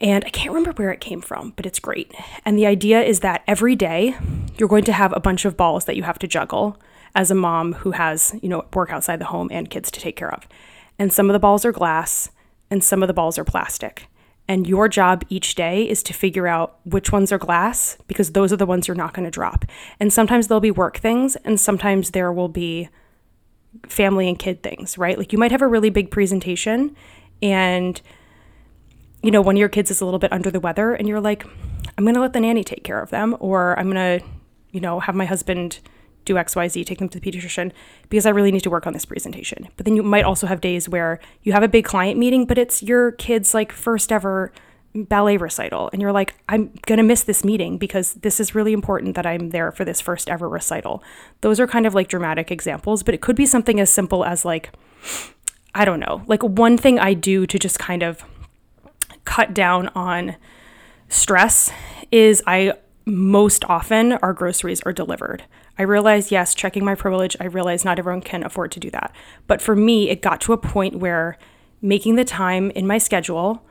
And 0.00 0.24
I 0.24 0.30
can't 0.30 0.50
remember 0.50 0.72
where 0.72 0.90
it 0.90 1.00
came 1.00 1.20
from, 1.20 1.52
but 1.56 1.66
it's 1.66 1.78
great. 1.78 2.12
And 2.44 2.58
the 2.58 2.66
idea 2.66 3.02
is 3.02 3.20
that 3.20 3.42
every 3.46 3.76
day 3.76 4.16
you're 4.56 4.68
going 4.68 4.84
to 4.84 4.92
have 4.92 5.12
a 5.12 5.20
bunch 5.20 5.44
of 5.44 5.56
balls 5.56 5.84
that 5.84 5.96
you 5.96 6.02
have 6.02 6.18
to 6.20 6.26
juggle 6.26 6.76
as 7.14 7.30
a 7.30 7.34
mom 7.34 7.74
who 7.74 7.92
has, 7.92 8.34
you 8.42 8.48
know, 8.48 8.64
work 8.74 8.90
outside 8.90 9.20
the 9.20 9.26
home 9.26 9.48
and 9.52 9.70
kids 9.70 9.90
to 9.92 10.00
take 10.00 10.16
care 10.16 10.32
of. 10.32 10.48
And 10.98 11.12
some 11.12 11.30
of 11.30 11.32
the 11.32 11.38
balls 11.38 11.64
are 11.64 11.72
glass 11.72 12.30
and 12.70 12.82
some 12.82 13.02
of 13.02 13.06
the 13.06 13.14
balls 13.14 13.38
are 13.38 13.44
plastic. 13.44 14.08
And 14.46 14.66
your 14.66 14.88
job 14.88 15.24
each 15.28 15.54
day 15.54 15.88
is 15.88 16.02
to 16.02 16.12
figure 16.12 16.46
out 16.46 16.78
which 16.84 17.10
ones 17.10 17.32
are 17.32 17.38
glass 17.38 17.96
because 18.06 18.32
those 18.32 18.52
are 18.52 18.56
the 18.56 18.66
ones 18.66 18.86
you're 18.86 18.94
not 18.94 19.14
going 19.14 19.24
to 19.24 19.30
drop. 19.30 19.64
And 19.98 20.12
sometimes 20.12 20.48
there'll 20.48 20.60
be 20.60 20.70
work 20.70 20.98
things, 20.98 21.36
and 21.36 21.58
sometimes 21.58 22.10
there 22.10 22.32
will 22.32 22.48
be 22.48 22.88
family 23.88 24.28
and 24.28 24.38
kid 24.38 24.62
things, 24.62 24.98
right? 24.98 25.16
Like 25.16 25.32
you 25.32 25.38
might 25.38 25.50
have 25.50 25.62
a 25.62 25.66
really 25.66 25.90
big 25.90 26.10
presentation, 26.10 26.94
and 27.42 28.00
you 29.22 29.30
know, 29.30 29.40
one 29.40 29.56
of 29.56 29.58
your 29.58 29.70
kids 29.70 29.90
is 29.90 30.02
a 30.02 30.04
little 30.04 30.20
bit 30.20 30.32
under 30.32 30.50
the 30.50 30.60
weather, 30.60 30.92
and 30.94 31.08
you're 31.08 31.20
like, 31.20 31.46
I'm 31.96 32.04
going 32.04 32.14
to 32.14 32.20
let 32.20 32.34
the 32.34 32.40
nanny 32.40 32.62
take 32.62 32.84
care 32.84 33.00
of 33.00 33.08
them, 33.08 33.36
or 33.40 33.78
I'm 33.78 33.90
going 33.90 34.20
to, 34.20 34.26
you 34.72 34.80
know, 34.80 35.00
have 35.00 35.14
my 35.14 35.24
husband 35.24 35.80
do 36.24 36.34
XYZ, 36.34 36.84
take 36.86 36.98
them 36.98 37.08
to 37.08 37.20
the 37.20 37.30
pediatrician 37.30 37.72
because 38.08 38.26
I 38.26 38.30
really 38.30 38.52
need 38.52 38.62
to 38.62 38.70
work 38.70 38.86
on 38.86 38.92
this 38.92 39.04
presentation. 39.04 39.68
But 39.76 39.86
then 39.86 39.96
you 39.96 40.02
might 40.02 40.24
also 40.24 40.46
have 40.46 40.60
days 40.60 40.88
where 40.88 41.20
you 41.42 41.52
have 41.52 41.62
a 41.62 41.68
big 41.68 41.84
client 41.84 42.18
meeting, 42.18 42.46
but 42.46 42.58
it's 42.58 42.82
your 42.82 43.12
kid's 43.12 43.54
like 43.54 43.72
first 43.72 44.10
ever 44.12 44.52
ballet 44.94 45.36
recital. 45.36 45.90
And 45.92 46.00
you're 46.00 46.12
like, 46.12 46.34
I'm 46.48 46.72
going 46.86 46.98
to 46.98 47.02
miss 47.02 47.24
this 47.24 47.44
meeting 47.44 47.78
because 47.78 48.14
this 48.14 48.38
is 48.38 48.54
really 48.54 48.72
important 48.72 49.16
that 49.16 49.26
I'm 49.26 49.50
there 49.50 49.72
for 49.72 49.84
this 49.84 50.00
first 50.00 50.28
ever 50.28 50.48
recital. 50.48 51.02
Those 51.40 51.58
are 51.58 51.66
kind 51.66 51.86
of 51.86 51.94
like 51.94 52.08
dramatic 52.08 52.50
examples, 52.50 53.02
but 53.02 53.14
it 53.14 53.20
could 53.20 53.36
be 53.36 53.46
something 53.46 53.80
as 53.80 53.90
simple 53.90 54.24
as 54.24 54.44
like, 54.44 54.70
I 55.74 55.84
don't 55.84 56.00
know, 56.00 56.22
like 56.26 56.42
one 56.42 56.78
thing 56.78 56.98
I 56.98 57.14
do 57.14 57.46
to 57.46 57.58
just 57.58 57.78
kind 57.78 58.02
of 58.02 58.24
cut 59.24 59.52
down 59.52 59.88
on 59.96 60.36
stress 61.08 61.72
is 62.12 62.42
I 62.46 62.74
most 63.06 63.64
often 63.66 64.12
our 64.14 64.32
groceries 64.32 64.80
are 64.82 64.92
delivered. 64.92 65.44
I 65.78 65.82
realize, 65.82 66.30
yes, 66.30 66.54
checking 66.54 66.84
my 66.84 66.94
privilege, 66.94 67.36
I 67.40 67.46
realize 67.46 67.84
not 67.84 67.98
everyone 67.98 68.20
can 68.20 68.44
afford 68.44 68.70
to 68.72 68.80
do 68.80 68.90
that. 68.90 69.12
But 69.46 69.60
for 69.60 69.74
me, 69.74 70.08
it 70.08 70.22
got 70.22 70.40
to 70.42 70.52
a 70.52 70.58
point 70.58 70.96
where 70.96 71.36
making 71.82 72.16
the 72.16 72.24
time 72.24 72.70
in 72.72 72.86
my 72.86 72.98
schedule 72.98 73.64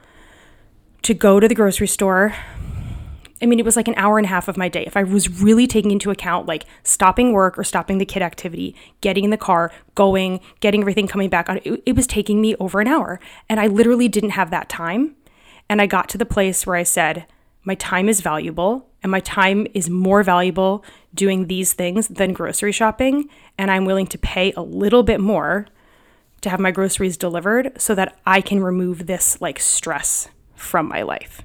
to 1.03 1.13
go 1.13 1.39
to 1.39 1.47
the 1.47 1.55
grocery 1.55 1.87
store, 1.87 2.35
I 3.41 3.45
mean, 3.45 3.59
it 3.59 3.65
was 3.65 3.75
like 3.75 3.87
an 3.87 3.95
hour 3.97 4.17
and 4.17 4.25
a 4.25 4.29
half 4.29 4.47
of 4.47 4.55
my 4.55 4.69
day. 4.69 4.85
If 4.85 4.95
I 4.95 5.03
was 5.03 5.41
really 5.41 5.67
taking 5.67 5.91
into 5.91 6.11
account 6.11 6.45
like 6.45 6.65
stopping 6.83 7.33
work 7.33 7.57
or 7.57 7.63
stopping 7.63 7.97
the 7.97 8.05
kid 8.05 8.21
activity, 8.21 8.75
getting 9.01 9.25
in 9.25 9.31
the 9.31 9.37
car, 9.37 9.71
going, 9.95 10.39
getting 10.61 10.81
everything 10.81 11.07
coming 11.07 11.29
back 11.29 11.49
on, 11.49 11.59
it, 11.65 11.83
it 11.85 11.95
was 11.95 12.07
taking 12.07 12.39
me 12.39 12.55
over 12.55 12.79
an 12.79 12.87
hour. 12.87 13.19
And 13.49 13.59
I 13.59 13.67
literally 13.67 14.07
didn't 14.07 14.31
have 14.31 14.49
that 14.51 14.69
time. 14.69 15.15
And 15.67 15.81
I 15.81 15.87
got 15.87 16.07
to 16.09 16.17
the 16.17 16.25
place 16.25 16.65
where 16.65 16.75
I 16.75 16.83
said, 16.83 17.25
my 17.65 17.75
time 17.75 18.07
is 18.07 18.21
valuable 18.21 18.89
and 19.01 19.11
my 19.11 19.19
time 19.19 19.67
is 19.73 19.89
more 19.89 20.23
valuable 20.23 20.83
doing 21.13 21.47
these 21.47 21.73
things 21.73 22.07
than 22.07 22.33
grocery 22.33 22.71
shopping. 22.71 23.29
And 23.57 23.69
I'm 23.69 23.85
willing 23.85 24.07
to 24.07 24.17
pay 24.17 24.51
a 24.53 24.61
little 24.61 25.03
bit 25.03 25.19
more 25.19 25.67
to 26.41 26.49
have 26.49 26.59
my 26.59 26.71
groceries 26.71 27.17
delivered 27.17 27.71
so 27.77 27.95
that 27.95 28.17
I 28.25 28.41
can 28.41 28.61
remove 28.61 29.07
this 29.07 29.39
like 29.41 29.59
stress 29.59 30.27
from 30.55 30.87
my 30.87 31.01
life, 31.01 31.41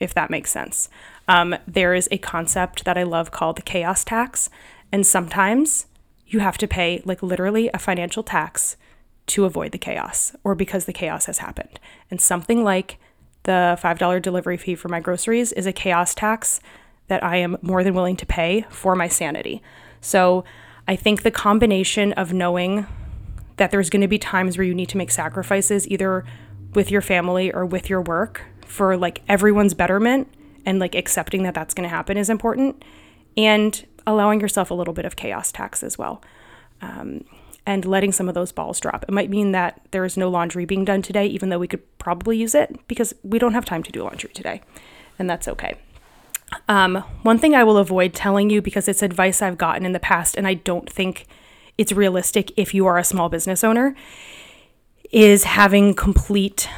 if 0.00 0.12
that 0.14 0.30
makes 0.30 0.50
sense. 0.50 0.88
Um, 1.28 1.56
there 1.66 1.94
is 1.94 2.08
a 2.10 2.18
concept 2.18 2.84
that 2.84 2.98
I 2.98 3.04
love 3.04 3.30
called 3.30 3.56
the 3.56 3.62
chaos 3.62 4.04
tax. 4.04 4.50
And 4.90 5.06
sometimes 5.06 5.86
you 6.26 6.40
have 6.40 6.58
to 6.58 6.66
pay 6.66 7.02
like 7.04 7.22
literally 7.22 7.70
a 7.72 7.78
financial 7.78 8.22
tax 8.22 8.76
to 9.26 9.44
avoid 9.44 9.70
the 9.70 9.78
chaos 9.78 10.34
or 10.42 10.54
because 10.56 10.86
the 10.86 10.92
chaos 10.92 11.26
has 11.26 11.38
happened. 11.38 11.78
And 12.10 12.20
something 12.20 12.64
like 12.64 12.98
the 13.44 13.78
$5 13.80 14.20
delivery 14.20 14.56
fee 14.56 14.74
for 14.74 14.88
my 14.88 15.00
groceries 15.00 15.52
is 15.52 15.66
a 15.66 15.72
chaos 15.72 16.14
tax 16.14 16.60
that 17.10 17.24
I 17.24 17.36
am 17.36 17.58
more 17.60 17.82
than 17.82 17.92
willing 17.92 18.16
to 18.16 18.24
pay 18.24 18.64
for 18.70 18.94
my 18.94 19.08
sanity. 19.08 19.60
So 20.00 20.44
I 20.86 20.94
think 20.94 21.22
the 21.22 21.30
combination 21.32 22.12
of 22.12 22.32
knowing 22.32 22.86
that 23.56 23.72
there's 23.72 23.90
going 23.90 24.00
to 24.00 24.08
be 24.08 24.18
times 24.18 24.56
where 24.56 24.64
you 24.64 24.74
need 24.74 24.88
to 24.90 24.96
make 24.96 25.10
sacrifices 25.10 25.88
either 25.88 26.24
with 26.72 26.88
your 26.88 27.02
family 27.02 27.52
or 27.52 27.66
with 27.66 27.90
your 27.90 28.00
work 28.00 28.44
for 28.64 28.96
like 28.96 29.22
everyone's 29.28 29.74
betterment 29.74 30.28
and 30.64 30.78
like 30.78 30.94
accepting 30.94 31.42
that 31.42 31.52
that's 31.52 31.74
going 31.74 31.82
to 31.82 31.94
happen 31.94 32.16
is 32.16 32.30
important 32.30 32.84
and 33.36 33.86
allowing 34.06 34.40
yourself 34.40 34.70
a 34.70 34.74
little 34.74 34.94
bit 34.94 35.04
of 35.04 35.16
chaos 35.16 35.50
tax 35.50 35.82
as 35.82 35.98
well. 35.98 36.22
Um, 36.80 37.24
and 37.66 37.84
letting 37.84 38.12
some 38.12 38.28
of 38.28 38.34
those 38.34 38.52
balls 38.52 38.80
drop. 38.80 39.02
It 39.02 39.10
might 39.10 39.28
mean 39.28 39.52
that 39.52 39.82
there 39.90 40.04
is 40.04 40.16
no 40.16 40.30
laundry 40.30 40.64
being 40.64 40.84
done 40.84 41.02
today, 41.02 41.26
even 41.26 41.50
though 41.50 41.58
we 41.58 41.68
could 41.68 41.82
probably 41.98 42.38
use 42.38 42.54
it 42.54 42.86
because 42.88 43.14
we 43.22 43.38
don't 43.38 43.52
have 43.52 43.64
time 43.64 43.82
to 43.82 43.92
do 43.92 44.02
laundry 44.02 44.30
today. 44.32 44.62
And 45.18 45.28
that's 45.28 45.46
okay. 45.46 45.76
Um, 46.68 46.96
one 47.22 47.38
thing 47.38 47.54
I 47.54 47.64
will 47.64 47.78
avoid 47.78 48.14
telling 48.14 48.50
you 48.50 48.60
because 48.62 48.88
it's 48.88 49.02
advice 49.02 49.42
I've 49.42 49.58
gotten 49.58 49.84
in 49.86 49.92
the 49.92 50.00
past, 50.00 50.36
and 50.36 50.46
I 50.46 50.54
don't 50.54 50.90
think 50.90 51.26
it's 51.78 51.92
realistic 51.92 52.52
if 52.56 52.74
you 52.74 52.86
are 52.86 52.98
a 52.98 53.04
small 53.04 53.28
business 53.28 53.64
owner, 53.64 53.94
is 55.10 55.44
having 55.44 55.94
complete 55.94 56.68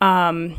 um, 0.00 0.56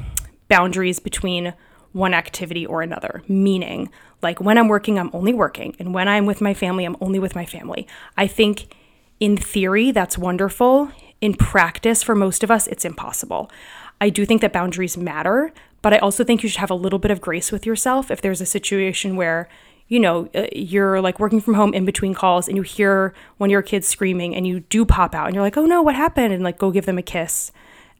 boundaries 0.47 0.99
between 0.99 1.53
one 1.91 2.13
activity 2.13 2.65
or 2.65 2.81
another, 2.81 3.23
meaning, 3.27 3.89
like 4.21 4.39
when 4.39 4.57
I'm 4.57 4.67
working, 4.67 4.97
I'm 4.97 5.09
only 5.13 5.33
working, 5.33 5.75
and 5.79 5.93
when 5.93 6.07
I'm 6.07 6.25
with 6.25 6.41
my 6.41 6.53
family, 6.53 6.85
I'm 6.85 6.95
only 7.01 7.19
with 7.19 7.35
my 7.35 7.45
family. 7.45 7.87
I 8.17 8.27
think 8.27 8.73
in 9.19 9.37
theory, 9.37 9.91
that's 9.91 10.17
wonderful. 10.17 10.91
In 11.19 11.33
practice, 11.33 12.01
for 12.01 12.15
most 12.15 12.43
of 12.43 12.51
us, 12.51 12.67
it's 12.67 12.85
impossible. 12.85 13.51
I 13.99 14.09
do 14.09 14.25
think 14.25 14.41
that 14.41 14.53
boundaries 14.53 14.97
matter, 14.97 15.53
but 15.81 15.93
I 15.93 15.97
also 15.97 16.23
think 16.23 16.43
you 16.43 16.49
should 16.49 16.59
have 16.59 16.71
a 16.71 16.75
little 16.75 16.99
bit 16.99 17.11
of 17.11 17.21
grace 17.21 17.51
with 17.51 17.65
yourself 17.65 18.11
if 18.11 18.21
there's 18.21 18.41
a 18.41 18.45
situation 18.45 19.15
where 19.15 19.49
you 19.91 19.99
know, 19.99 20.29
uh, 20.33 20.45
you're 20.53 21.01
like 21.01 21.19
working 21.19 21.41
from 21.41 21.53
home 21.53 21.73
in 21.73 21.83
between 21.83 22.13
calls 22.13 22.47
and 22.47 22.55
you 22.55 22.63
hear 22.63 23.13
one 23.39 23.49
of 23.49 23.51
your 23.51 23.61
kids 23.61 23.89
screaming 23.89 24.33
and 24.33 24.47
you 24.47 24.61
do 24.61 24.85
pop 24.85 25.13
out 25.13 25.25
and 25.25 25.35
you're 25.35 25.43
like, 25.43 25.57
oh 25.57 25.65
no, 25.65 25.81
what 25.81 25.95
happened? 25.95 26.33
And 26.33 26.45
like 26.45 26.57
go 26.57 26.71
give 26.71 26.85
them 26.85 26.97
a 26.97 27.01
kiss 27.01 27.51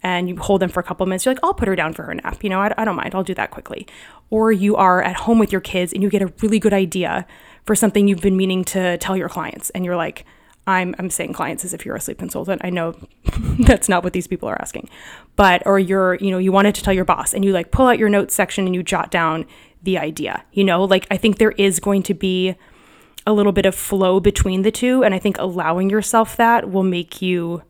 and 0.01 0.29
you 0.29 0.37
hold 0.37 0.61
them 0.61 0.69
for 0.69 0.79
a 0.79 0.83
couple 0.83 1.05
minutes. 1.05 1.25
You're 1.25 1.33
like, 1.35 1.43
I'll 1.43 1.53
put 1.53 1.67
her 1.67 1.75
down 1.75 1.93
for 1.93 2.03
her 2.03 2.15
nap. 2.15 2.45
You 2.45 2.49
know, 2.49 2.61
I, 2.61 2.73
I 2.77 2.85
don't 2.85 2.95
mind. 2.95 3.13
I'll 3.13 3.25
do 3.25 3.33
that 3.33 3.51
quickly. 3.51 3.87
Or 4.29 4.53
you 4.53 4.77
are 4.77 5.01
at 5.01 5.17
home 5.17 5.37
with 5.37 5.51
your 5.51 5.59
kids 5.59 5.91
and 5.91 6.01
you 6.01 6.09
get 6.09 6.21
a 6.21 6.31
really 6.41 6.59
good 6.59 6.73
idea 6.73 7.27
for 7.65 7.75
something 7.75 8.07
you've 8.07 8.21
been 8.21 8.37
meaning 8.37 8.63
to 8.65 8.97
tell 8.99 9.17
your 9.17 9.27
clients. 9.27 9.69
And 9.71 9.83
you're 9.83 9.97
like, 9.97 10.25
I'm, 10.67 10.95
I'm 10.99 11.09
saying 11.09 11.33
clients 11.33 11.65
as 11.65 11.73
if 11.73 11.85
you're 11.85 11.95
a 11.95 11.99
sleep 11.99 12.19
consultant. 12.19 12.61
I 12.63 12.69
know 12.69 12.95
that's 13.59 13.89
not 13.89 14.03
what 14.03 14.13
these 14.13 14.27
people 14.27 14.47
are 14.47 14.61
asking. 14.61 14.89
But, 15.35 15.63
or 15.65 15.79
you're, 15.79 16.15
you 16.15 16.31
know, 16.31 16.37
you 16.37 16.51
wanted 16.51 16.75
to 16.75 16.83
tell 16.83 16.93
your 16.93 17.05
boss 17.05 17.33
and 17.33 17.43
you 17.43 17.51
like 17.51 17.71
pull 17.71 17.87
out 17.87 17.97
your 17.97 18.09
notes 18.09 18.35
section 18.35 18.65
and 18.65 18.75
you 18.75 18.83
jot 18.83 19.11
down 19.11 19.45
the 19.81 19.97
idea. 19.97 20.43
You 20.51 20.63
know, 20.63 20.83
like 20.83 21.07
I 21.09 21.17
think 21.17 21.37
there 21.37 21.51
is 21.51 21.79
going 21.79 22.03
to 22.03 22.13
be 22.13 22.55
a 23.25 23.33
little 23.33 23.51
bit 23.51 23.65
of 23.65 23.75
flow 23.75 24.19
between 24.19 24.61
the 24.61 24.71
two. 24.71 25.03
And 25.03 25.13
I 25.13 25.19
think 25.19 25.37
allowing 25.39 25.89
yourself 25.89 26.35
that 26.37 26.71
will 26.71 26.83
make 26.83 27.21
you 27.21 27.63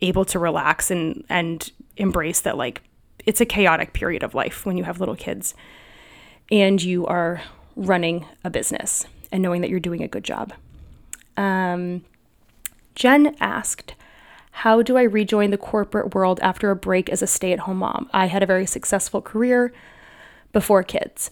able 0.00 0.24
to 0.26 0.38
relax 0.38 0.90
and, 0.90 1.24
and 1.28 1.70
embrace 1.96 2.40
that, 2.42 2.56
like, 2.56 2.82
it's 3.26 3.40
a 3.40 3.46
chaotic 3.46 3.94
period 3.94 4.22
of 4.22 4.34
life 4.34 4.66
when 4.66 4.76
you 4.76 4.84
have 4.84 5.00
little 5.00 5.16
kids 5.16 5.54
and 6.50 6.82
you 6.82 7.06
are 7.06 7.42
running 7.74 8.26
a 8.44 8.50
business 8.50 9.06
and 9.32 9.42
knowing 9.42 9.62
that 9.62 9.70
you're 9.70 9.80
doing 9.80 10.02
a 10.02 10.08
good 10.08 10.24
job. 10.24 10.52
Um, 11.36 12.04
Jen 12.94 13.36
asked, 13.40 13.94
How 14.50 14.82
do 14.82 14.96
I 14.96 15.02
rejoin 15.02 15.50
the 15.50 15.58
corporate 15.58 16.14
world 16.14 16.40
after 16.40 16.70
a 16.70 16.76
break 16.76 17.08
as 17.08 17.22
a 17.22 17.26
stay 17.26 17.52
at 17.52 17.60
home 17.60 17.78
mom? 17.78 18.08
I 18.12 18.26
had 18.26 18.42
a 18.42 18.46
very 18.46 18.66
successful 18.66 19.20
career 19.20 19.72
before 20.52 20.82
kids. 20.82 21.30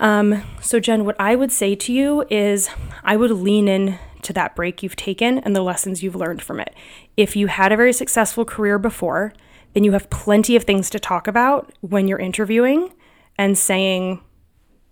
Um, 0.00 0.42
so, 0.60 0.80
Jen, 0.80 1.04
what 1.04 1.16
I 1.18 1.36
would 1.36 1.52
say 1.52 1.74
to 1.76 1.92
you 1.92 2.24
is 2.28 2.68
I 3.04 3.16
would 3.16 3.30
lean 3.30 3.68
in 3.68 3.98
to 4.22 4.32
that 4.32 4.56
break 4.56 4.82
you've 4.82 4.96
taken 4.96 5.38
and 5.38 5.54
the 5.54 5.62
lessons 5.62 6.02
you've 6.02 6.16
learned 6.16 6.42
from 6.42 6.60
it. 6.60 6.74
If 7.16 7.36
you 7.36 7.48
had 7.48 7.72
a 7.72 7.76
very 7.76 7.92
successful 7.92 8.44
career 8.44 8.78
before, 8.78 9.32
then 9.74 9.84
you 9.84 9.92
have 9.92 10.10
plenty 10.10 10.56
of 10.56 10.64
things 10.64 10.90
to 10.90 10.98
talk 10.98 11.26
about 11.26 11.72
when 11.80 12.08
you're 12.08 12.18
interviewing 12.18 12.92
and 13.38 13.56
saying, 13.56 14.20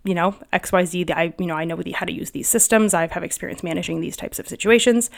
you 0.03 0.15
know, 0.15 0.35
XYZ, 0.51 1.11
I, 1.11 1.33
you 1.37 1.45
know, 1.45 1.55
I 1.55 1.65
know 1.65 1.79
how 1.93 2.05
to 2.05 2.11
use 2.11 2.31
these 2.31 2.47
systems. 2.47 2.93
I 2.93 3.07
have 3.07 3.23
experience 3.23 3.63
managing 3.63 4.01
these 4.01 4.17
types 4.17 4.39
of 4.39 4.47
situations. 4.47 5.09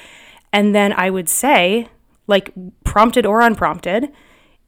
And 0.53 0.73
then 0.73 0.93
I 0.93 1.09
would 1.09 1.27
say, 1.27 1.89
like 2.27 2.53
prompted 2.85 3.25
or 3.25 3.41
unprompted, 3.41 4.09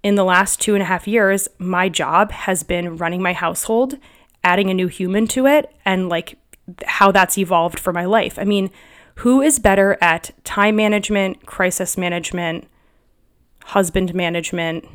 in 0.03 0.15
the 0.15 0.25
last 0.25 0.59
two 0.59 0.73
and 0.75 0.81
a 0.81 0.85
half 0.85 1.07
years, 1.07 1.47
my 1.57 1.89
job 1.89 2.31
has 2.31 2.63
been 2.63 2.97
running 2.97 3.21
my 3.21 3.33
household 3.33 3.97
adding 4.43 4.69
a 4.69 4.73
new 4.73 4.87
human 4.87 5.25
to 5.27 5.47
it 5.47 5.73
and 5.83 6.09
like 6.09 6.37
how 6.85 7.11
that's 7.11 7.37
evolved 7.37 7.79
for 7.79 7.93
my 7.93 8.05
life. 8.05 8.37
I 8.37 8.43
mean, 8.43 8.69
who 9.15 9.41
is 9.41 9.59
better 9.59 9.97
at 10.01 10.31
time 10.43 10.75
management, 10.75 11.45
crisis 11.45 11.97
management, 11.97 12.67
husband 13.65 14.13
management, 14.13 14.85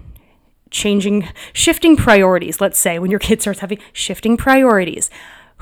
changing, 0.71 1.29
shifting 1.53 1.97
priorities, 1.97 2.61
let's 2.61 2.79
say, 2.79 2.99
when 2.99 3.11
your 3.11 3.21
kid 3.21 3.41
starts 3.41 3.61
having 3.61 3.79
shifting 3.93 4.37
priorities? 4.37 5.11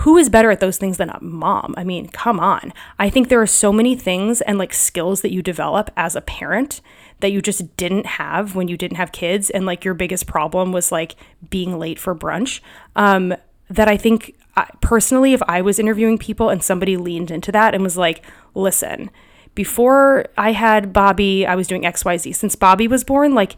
Who 0.03 0.17
is 0.17 0.29
better 0.29 0.51
at 0.51 0.61
those 0.61 0.79
things 0.79 0.97
than 0.97 1.11
a 1.11 1.21
mom? 1.21 1.75
I 1.77 1.83
mean, 1.83 2.09
come 2.09 2.39
on. 2.39 2.73
I 3.01 3.11
think 3.11 3.29
there 3.29 3.43
are 3.43 3.49
so 3.49 3.73
many 3.73 3.97
things 3.97 4.41
and 4.41 4.57
like 4.57 4.73
skills 4.73 5.23
that 5.23 5.33
you 5.33 5.43
develop 5.43 5.91
as 5.97 6.15
a 6.15 6.21
parent 6.21 6.81
that 7.19 7.33
you 7.33 7.43
just 7.43 7.77
didn't 7.77 8.07
have 8.07 8.55
when 8.55 8.69
you 8.69 8.77
didn't 8.77 8.97
have 8.97 9.11
kids. 9.11 9.51
And 9.51 9.67
like 9.67 9.85
your 9.85 9.95
biggest 9.95 10.29
problem 10.29 10.71
was 10.71 10.93
like 10.93 11.17
being 11.51 11.79
late 11.79 11.99
for 11.99 12.15
brunch. 12.15 12.61
Um, 12.95 13.35
that 13.71 13.89
I 13.89 13.97
think 13.97 14.37
I, 14.57 14.71
personally, 14.81 15.33
if 15.33 15.43
I 15.49 15.63
was 15.63 15.81
interviewing 15.81 16.17
people 16.17 16.49
and 16.49 16.63
somebody 16.63 16.97
leaned 16.97 17.33
into 17.33 17.51
that 17.53 17.75
and 17.75 17.83
was 17.83 17.97
like, 17.97 18.25
listen, 18.55 19.11
before 19.57 20.27
I 20.37 20.53
had 20.53 20.93
Bobby, 20.93 21.45
I 21.45 21.57
was 21.57 21.67
doing 21.67 21.83
XYZ. 21.83 22.37
Since 22.37 22.55
Bobby 22.55 22.87
was 22.87 23.03
born, 23.03 23.35
like, 23.35 23.57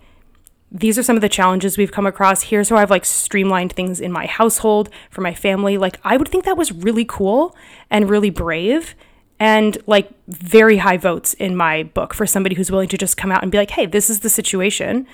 these 0.72 0.98
are 0.98 1.02
some 1.02 1.16
of 1.16 1.22
the 1.22 1.28
challenges 1.28 1.76
we've 1.76 1.92
come 1.92 2.06
across. 2.06 2.42
Here's 2.44 2.68
how 2.68 2.76
I've 2.76 2.90
like 2.90 3.04
streamlined 3.04 3.72
things 3.72 4.00
in 4.00 4.12
my 4.12 4.26
household 4.26 4.88
for 5.10 5.20
my 5.20 5.34
family. 5.34 5.76
Like, 5.78 5.98
I 6.04 6.16
would 6.16 6.28
think 6.28 6.44
that 6.44 6.56
was 6.56 6.70
really 6.72 7.04
cool 7.04 7.56
and 7.90 8.08
really 8.08 8.30
brave 8.30 8.94
and 9.40 9.78
like 9.86 10.10
very 10.28 10.76
high 10.76 10.98
votes 10.98 11.34
in 11.34 11.56
my 11.56 11.82
book 11.82 12.14
for 12.14 12.26
somebody 12.26 12.54
who's 12.54 12.70
willing 12.70 12.88
to 12.88 12.98
just 12.98 13.16
come 13.16 13.32
out 13.32 13.42
and 13.42 13.50
be 13.50 13.58
like, 13.58 13.70
hey, 13.70 13.86
this 13.86 14.10
is 14.10 14.20
the 14.20 14.28
situation. 14.28 15.06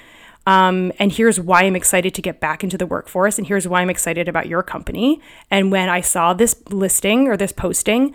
Um, 0.46 0.92
and 0.98 1.10
here's 1.10 1.40
why 1.40 1.62
I'm 1.62 1.76
excited 1.76 2.14
to 2.14 2.22
get 2.22 2.38
back 2.38 2.62
into 2.62 2.76
the 2.76 2.86
workforce. 2.86 3.38
And 3.38 3.46
here's 3.46 3.66
why 3.66 3.80
I'm 3.80 3.90
excited 3.90 4.28
about 4.28 4.46
your 4.48 4.62
company. 4.62 5.20
And 5.50 5.72
when 5.72 5.88
I 5.88 6.00
saw 6.00 6.34
this 6.34 6.60
listing 6.70 7.28
or 7.28 7.36
this 7.36 7.52
posting, 7.52 8.14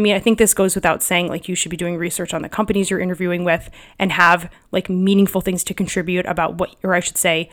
I 0.00 0.02
mean, 0.02 0.16
I 0.16 0.18
think 0.18 0.38
this 0.38 0.54
goes 0.54 0.74
without 0.74 1.02
saying, 1.02 1.28
like, 1.28 1.46
you 1.46 1.54
should 1.54 1.68
be 1.68 1.76
doing 1.76 1.98
research 1.98 2.32
on 2.32 2.40
the 2.40 2.48
companies 2.48 2.88
you're 2.88 3.00
interviewing 3.00 3.44
with 3.44 3.68
and 3.98 4.12
have 4.12 4.50
like 4.72 4.88
meaningful 4.88 5.42
things 5.42 5.62
to 5.64 5.74
contribute 5.74 6.24
about 6.24 6.54
what, 6.54 6.74
or 6.82 6.94
I 6.94 7.00
should 7.00 7.18
say, 7.18 7.50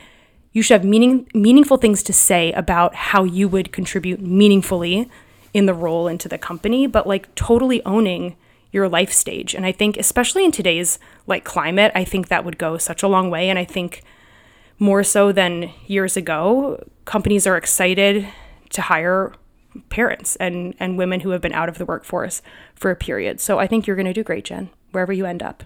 you 0.52 0.62
should 0.62 0.80
have 0.80 0.84
meaning, 0.84 1.28
meaningful 1.34 1.76
things 1.76 2.02
to 2.04 2.12
say 2.14 2.50
about 2.52 2.94
how 2.94 3.24
you 3.24 3.48
would 3.48 3.70
contribute 3.70 4.22
meaningfully 4.22 5.10
in 5.52 5.66
the 5.66 5.74
role 5.74 6.08
into 6.08 6.26
the 6.26 6.38
company, 6.38 6.86
but 6.86 7.06
like 7.06 7.34
totally 7.34 7.84
owning 7.84 8.34
your 8.72 8.88
life 8.88 9.12
stage. 9.12 9.54
And 9.54 9.66
I 9.66 9.72
think, 9.72 9.98
especially 9.98 10.42
in 10.42 10.50
today's 10.50 10.98
like 11.26 11.44
climate, 11.44 11.92
I 11.94 12.02
think 12.02 12.28
that 12.28 12.46
would 12.46 12.56
go 12.56 12.78
such 12.78 13.02
a 13.02 13.08
long 13.08 13.28
way. 13.28 13.50
And 13.50 13.58
I 13.58 13.66
think 13.66 14.02
more 14.78 15.04
so 15.04 15.32
than 15.32 15.70
years 15.86 16.16
ago, 16.16 16.82
companies 17.04 17.46
are 17.46 17.58
excited 17.58 18.26
to 18.70 18.80
hire 18.80 19.34
parents 19.90 20.36
and, 20.36 20.74
and 20.78 20.98
women 20.98 21.20
who 21.20 21.30
have 21.30 21.40
been 21.40 21.52
out 21.52 21.68
of 21.68 21.78
the 21.78 21.84
workforce 21.84 22.42
for 22.74 22.90
a 22.90 22.96
period. 22.96 23.40
So 23.40 23.58
I 23.58 23.66
think 23.66 23.86
you're 23.86 23.96
going 23.96 24.06
to 24.06 24.12
do 24.12 24.24
great, 24.24 24.44
Jen, 24.44 24.70
wherever 24.92 25.12
you 25.12 25.26
end 25.26 25.42
up. 25.42 25.62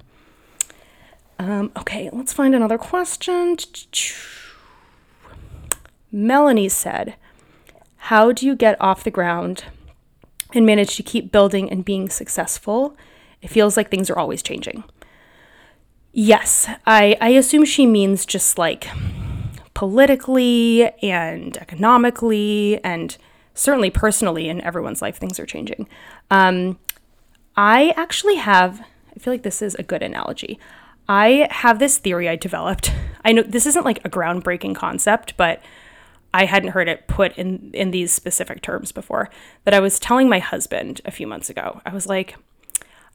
Um, 1.39 1.73
okay, 1.77 2.09
let's 2.13 2.33
find 2.33 2.55
another 2.55 2.79
question. 2.79 3.57
Melanie 6.11 6.69
said, 6.69 7.17
How 7.97 8.33
do 8.33 8.47
you 8.47 8.55
get 8.55 8.81
off 8.81 9.05
the 9.05 9.11
ground 9.11 9.65
and 10.55 10.67
manage 10.67 10.97
to 10.97 11.03
keep 11.03 11.33
building 11.33 11.71
and 11.71 11.85
being 11.85 12.09
successful? 12.09 12.97
It 13.41 13.49
feels 13.49 13.77
like 13.77 13.91
things 13.91 14.11
are 14.11 14.19
always 14.19 14.43
changing. 14.43 14.85
Yes, 16.13 16.69
I, 16.87 17.17
I 17.21 17.31
assume 17.31 17.65
she 17.65 17.87
means 17.87 18.27
just 18.27 18.59
like 18.59 18.87
politically 19.75 20.91
and 21.03 21.57
economically 21.57 22.79
and 22.85 23.17
certainly 23.55 23.91
personally 23.91 24.49
in 24.49 24.61
everyone's 24.61 25.03
life, 25.03 25.17
things 25.17 25.39
are 25.39 25.47
changing. 25.47 25.89
Um, 26.31 26.79
I 27.57 27.93
actually 27.97 28.37
have, 28.37 28.81
I 28.81 29.19
feel 29.19 29.33
like 29.33 29.43
this 29.43 29.63
is 29.63 29.75
a 29.75 29.83
good 29.83 30.03
analogy. 30.03 30.59
I 31.09 31.49
have 31.51 31.79
this 31.79 31.99
theory 31.99 32.29
I 32.29 32.37
developed. 32.37 32.93
I 33.25 33.33
know 33.33 33.43
this 33.43 33.67
isn't 33.67 33.85
like 33.85 34.05
a 34.05 34.11
groundbreaking 34.11 34.75
concept, 34.75 35.37
but 35.37 35.63
I 36.35 36.47
hadn't 36.47 36.71
heard 36.71 36.89
it 36.89 37.07
put 37.09 37.37
in 37.37 37.71
in 37.75 37.91
these 37.91 38.11
specific 38.11 38.63
terms 38.63 38.91
before. 38.91 39.29
That 39.65 39.75
I 39.75 39.81
was 39.81 39.99
telling 39.99 40.29
my 40.29 40.39
husband 40.39 41.01
a 41.05 41.11
few 41.11 41.27
months 41.27 41.51
ago. 41.51 41.81
I 41.85 41.93
was 41.93 42.07
like, 42.07 42.37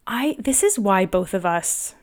I 0.05 0.35
this 0.39 0.63
is 0.63 0.79
why 0.79 1.05
both 1.05 1.33
of 1.33 1.45
us 1.45 1.95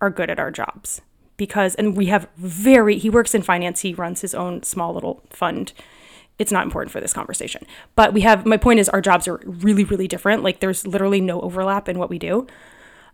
are 0.00 0.10
good 0.10 0.28
at 0.28 0.38
our 0.38 0.50
jobs 0.50 1.00
because 1.36 1.74
and 1.76 1.96
we 1.96 2.06
have 2.06 2.28
very 2.36 2.98
he 2.98 3.10
works 3.10 3.34
in 3.34 3.42
finance 3.42 3.80
he 3.80 3.94
runs 3.94 4.20
his 4.20 4.34
own 4.34 4.62
small 4.62 4.92
little 4.92 5.22
fund 5.30 5.72
it's 6.38 6.52
not 6.52 6.64
important 6.64 6.92
for 6.92 7.00
this 7.00 7.12
conversation. 7.12 7.66
But 7.94 8.12
we 8.12 8.20
have 8.22 8.44
my 8.46 8.56
point 8.56 8.80
is 8.80 8.88
our 8.88 9.00
jobs 9.00 9.26
are 9.28 9.40
really 9.44 9.84
really 9.84 10.08
different. 10.08 10.42
Like 10.42 10.60
there's 10.60 10.86
literally 10.86 11.20
no 11.20 11.40
overlap 11.40 11.88
in 11.88 11.98
what 11.98 12.10
we 12.10 12.18
do. 12.18 12.46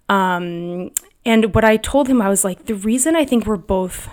Um 0.08 0.90
and 1.24 1.54
what 1.54 1.64
i 1.64 1.76
told 1.76 2.08
him 2.08 2.20
i 2.20 2.28
was 2.28 2.42
like 2.42 2.66
the 2.66 2.74
reason 2.74 3.14
i 3.14 3.24
think 3.24 3.46
we're 3.46 3.56
both 3.56 4.08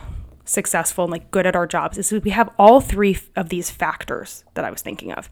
successful 0.46 1.06
and 1.06 1.12
like 1.12 1.32
good 1.32 1.46
at 1.46 1.56
our 1.56 1.66
jobs 1.68 1.98
is 1.98 2.12
we 2.12 2.30
have 2.32 2.50
all 2.58 2.82
three 2.82 3.18
of 3.36 3.50
these 3.50 3.70
factors 3.70 4.44
that 4.54 4.66
i 4.66 4.72
was 4.72 4.82
thinking 4.82 5.12
of. 5.12 5.30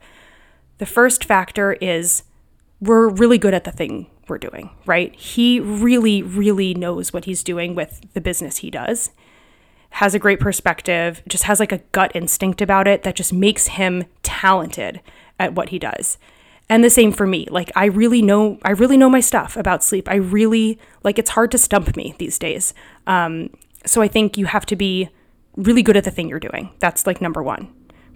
The 0.77 0.86
first 0.86 1.24
factor 1.24 1.74
is 1.74 2.24
we're 2.79 3.10
really 3.10 3.38
good 3.38 3.53
at 3.53 3.63
the 3.63 3.72
thing 3.72 4.07
we're 4.27 4.38
doing, 4.38 4.69
right? 4.86 5.15
He 5.15 5.60
really, 5.60 6.22
really 6.22 6.74
knows 6.74 7.13
what 7.13 7.25
he's 7.25 7.43
doing 7.43 7.74
with 7.74 8.01
the 8.13 8.22
business 8.22 8.57
he 8.57 8.69
does, 8.69 9.12
has 9.89 10.13
a 10.13 10.20
great 10.20 10.39
perspective, 10.39 11.22
just 11.27 11.46
has 11.46 11.60
like 11.60 11.72
a 11.72 11.79
gut 11.91 12.12
instinct 12.15 12.62
about 12.62 12.88
it 12.88 13.03
that 13.03 13.15
just 13.15 13.34
makes 13.34 13.67
him 13.67 14.03
talented 14.24 15.01
at 15.39 15.53
what 15.56 15.70
he 15.70 15.79
does. 15.79 16.17
And 16.70 16.84
the 16.84 16.89
same 16.89 17.12
for 17.12 17.25
me. 17.25 17.48
Like 17.50 17.72
I 17.75 17.86
really 17.86 18.22
know 18.22 18.60
I 18.63 18.72
really 18.72 18.98
know 18.98 19.10
my 19.10 19.22
stuff 19.22 19.56
about 19.56 19.84
sleep. 19.84 20.10
I 20.10 20.15
really 20.15 20.77
like 21.03 21.17
it's 21.17 21.32
hard 21.32 21.51
to 21.51 21.58
stump 21.58 21.96
me 21.96 22.13
these 22.17 22.38
days. 22.38 22.74
Um, 23.08 23.50
so 23.86 24.01
I 24.01 24.08
think 24.10 24.38
you 24.38 24.46
have 24.48 24.65
to 24.67 24.75
be 24.75 25.10
really 25.56 25.82
good 25.82 25.96
at 25.98 26.03
the 26.03 26.12
thing 26.12 26.27
you're 26.27 26.39
doing. 26.39 26.70
That's 26.79 27.08
like 27.08 27.22
number 27.22 27.41
1. 27.41 27.67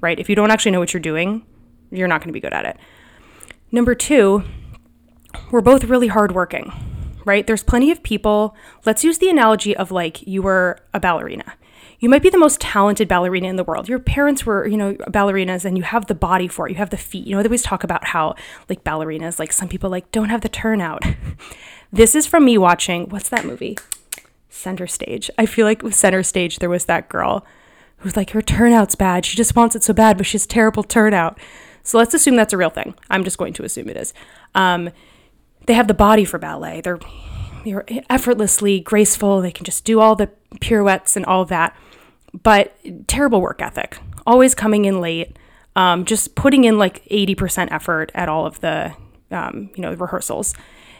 right? 0.01 0.19
If 0.19 0.27
you 0.29 0.35
don't 0.35 0.51
actually 0.51 0.71
know 0.71 0.79
what 0.79 0.93
you're 0.93 1.01
doing, 1.01 1.45
you're 1.91 2.07
not 2.07 2.19
going 2.19 2.29
to 2.29 2.33
be 2.33 2.39
good 2.39 2.53
at 2.53 2.65
it. 2.65 2.77
Number 3.71 3.95
two, 3.95 4.43
we're 5.51 5.61
both 5.61 5.85
really 5.85 6.07
hardworking, 6.07 6.73
right? 7.23 7.47
There's 7.47 7.63
plenty 7.63 7.91
of 7.91 8.03
people. 8.03 8.55
Let's 8.85 9.03
use 9.03 9.19
the 9.19 9.29
analogy 9.29 9.75
of 9.77 9.91
like 9.91 10.25
you 10.27 10.41
were 10.41 10.79
a 10.93 10.99
ballerina. 10.99 11.53
You 12.01 12.09
might 12.09 12.23
be 12.23 12.31
the 12.31 12.37
most 12.39 12.59
talented 12.59 13.07
ballerina 13.07 13.47
in 13.47 13.57
the 13.57 13.63
world. 13.63 13.87
Your 13.87 13.99
parents 13.99 14.43
were, 14.43 14.65
you 14.65 14.75
know, 14.75 14.95
ballerinas 14.95 15.65
and 15.65 15.77
you 15.77 15.83
have 15.83 16.07
the 16.07 16.15
body 16.15 16.47
for 16.47 16.67
it. 16.67 16.71
You 16.71 16.77
have 16.77 16.89
the 16.89 16.97
feet. 16.97 17.27
You 17.27 17.35
know, 17.35 17.43
they 17.43 17.47
always 17.47 17.61
talk 17.61 17.83
about 17.83 18.07
how 18.07 18.33
like 18.67 18.83
ballerinas, 18.83 19.37
like 19.37 19.53
some 19.53 19.69
people 19.69 19.91
like 19.91 20.11
don't 20.11 20.29
have 20.29 20.41
the 20.41 20.49
turnout. 20.49 21.03
this 21.93 22.15
is 22.15 22.25
from 22.25 22.43
me 22.43 22.57
watching, 22.57 23.07
what's 23.09 23.29
that 23.29 23.45
movie? 23.45 23.77
Center 24.49 24.87
Stage. 24.87 25.29
I 25.37 25.45
feel 25.45 25.67
like 25.67 25.83
with 25.83 25.93
Center 25.93 26.23
Stage, 26.23 26.57
there 26.57 26.71
was 26.71 26.85
that 26.85 27.07
girl 27.07 27.45
who's 27.97 28.17
like, 28.17 28.31
her 28.31 28.41
turnout's 28.41 28.95
bad. 28.95 29.23
She 29.23 29.37
just 29.37 29.55
wants 29.55 29.75
it 29.75 29.83
so 29.83 29.93
bad, 29.93 30.17
but 30.17 30.25
she 30.25 30.33
has 30.33 30.47
terrible 30.47 30.81
turnout. 30.81 31.39
So 31.83 31.99
let's 31.99 32.15
assume 32.15 32.35
that's 32.35 32.51
a 32.51 32.57
real 32.57 32.71
thing. 32.71 32.95
I'm 33.11 33.23
just 33.23 33.37
going 33.37 33.53
to 33.53 33.63
assume 33.63 33.89
it 33.89 33.97
is. 33.97 34.11
Um, 34.55 34.89
they 35.67 35.73
have 35.73 35.87
the 35.87 35.93
body 35.93 36.25
for 36.25 36.39
ballet. 36.39 36.81
They're, 36.81 36.99
they're 37.63 37.85
effortlessly 38.09 38.79
graceful. 38.79 39.39
They 39.39 39.51
can 39.51 39.65
just 39.65 39.85
do 39.85 39.99
all 39.99 40.15
the 40.15 40.31
pirouettes 40.59 41.15
and 41.15 41.27
all 41.27 41.45
that. 41.45 41.77
But 42.33 42.75
terrible 43.07 43.41
work 43.41 43.61
ethic. 43.61 43.97
Always 44.25 44.55
coming 44.55 44.85
in 44.85 45.01
late. 45.01 45.37
Um, 45.75 46.05
just 46.05 46.35
putting 46.35 46.65
in 46.65 46.77
like 46.77 47.03
80% 47.05 47.71
effort 47.71 48.11
at 48.13 48.27
all 48.27 48.45
of 48.45 48.59
the 48.59 48.93
um, 49.31 49.69
you 49.75 49.81
know 49.81 49.93
rehearsals 49.93 50.53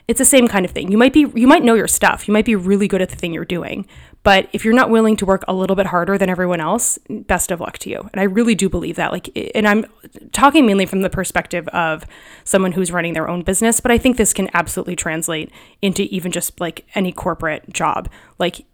it's 0.07 0.17
the 0.17 0.25
same 0.25 0.47
kind 0.47 0.65
of 0.65 0.71
thing. 0.71 0.91
You 0.91 0.97
might 0.97 1.13
be 1.13 1.25
you 1.35 1.47
might 1.47 1.63
know 1.63 1.73
your 1.73 1.88
stuff. 1.88 2.27
You 2.27 2.33
might 2.33 2.45
be 2.45 2.55
really 2.55 2.88
good 2.88 3.01
at 3.01 3.09
the 3.09 3.15
thing 3.15 3.33
you're 3.33 3.45
doing. 3.45 3.85
But 4.23 4.50
if 4.51 4.63
you're 4.63 4.73
not 4.73 4.89
willing 4.89 5.15
to 5.17 5.25
work 5.25 5.43
a 5.47 5.53
little 5.53 5.75
bit 5.75 5.88
harder 5.88 6.17
than 6.17 6.29
everyone 6.29 6.59
else, 6.59 7.00
best 7.09 7.50
of 7.50 7.59
luck 7.59 7.77
to 7.79 7.89
you. 7.89 8.09
And 8.11 8.19
I 8.19 8.23
really 8.23 8.53
do 8.53 8.69
believe 8.69 8.97
that. 8.97 9.11
Like 9.11 9.29
and 9.55 9.67
I'm 9.67 9.85
talking 10.31 10.65
mainly 10.65 10.85
from 10.85 11.01
the 11.01 11.09
perspective 11.09 11.67
of 11.69 12.05
someone 12.43 12.73
who's 12.73 12.91
running 12.91 13.13
their 13.13 13.29
own 13.29 13.41
business, 13.41 13.79
but 13.79 13.89
I 13.89 13.97
think 13.97 14.17
this 14.17 14.33
can 14.33 14.50
absolutely 14.53 14.95
translate 14.95 15.50
into 15.81 16.03
even 16.03 16.31
just 16.31 16.59
like 16.59 16.85
any 16.93 17.11
corporate 17.11 17.71
job. 17.71 18.09
Like 18.38 18.65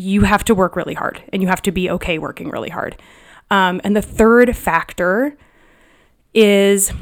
you 0.00 0.22
have 0.22 0.44
to 0.44 0.54
work 0.54 0.76
really 0.76 0.94
hard 0.94 1.22
and 1.32 1.42
you 1.42 1.48
have 1.48 1.62
to 1.62 1.72
be 1.72 1.90
okay 1.90 2.18
working 2.18 2.48
really 2.48 2.70
hard. 2.70 2.96
Um, 3.50 3.80
and 3.84 3.94
the 3.94 4.02
third 4.02 4.56
factor 4.56 5.36
is 6.34 6.92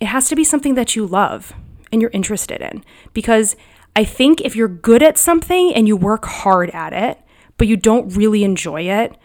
it 0.00 0.06
has 0.06 0.28
to 0.28 0.36
be 0.36 0.44
something 0.44 0.74
that 0.74 0.94
you 0.96 1.06
love 1.06 1.52
and 1.90 2.00
you're 2.00 2.10
interested 2.12 2.60
in. 2.60 2.84
Because 3.12 3.56
I 3.94 4.04
think 4.04 4.40
if 4.40 4.56
you're 4.56 4.68
good 4.68 5.02
at 5.02 5.18
something 5.18 5.72
and 5.74 5.86
you 5.86 5.96
work 5.96 6.24
hard 6.24 6.70
at 6.70 6.92
it, 6.92 7.18
but 7.56 7.68
you 7.68 7.76
don't 7.76 8.14
really 8.16 8.44
enjoy 8.44 8.82
it, 8.82 9.16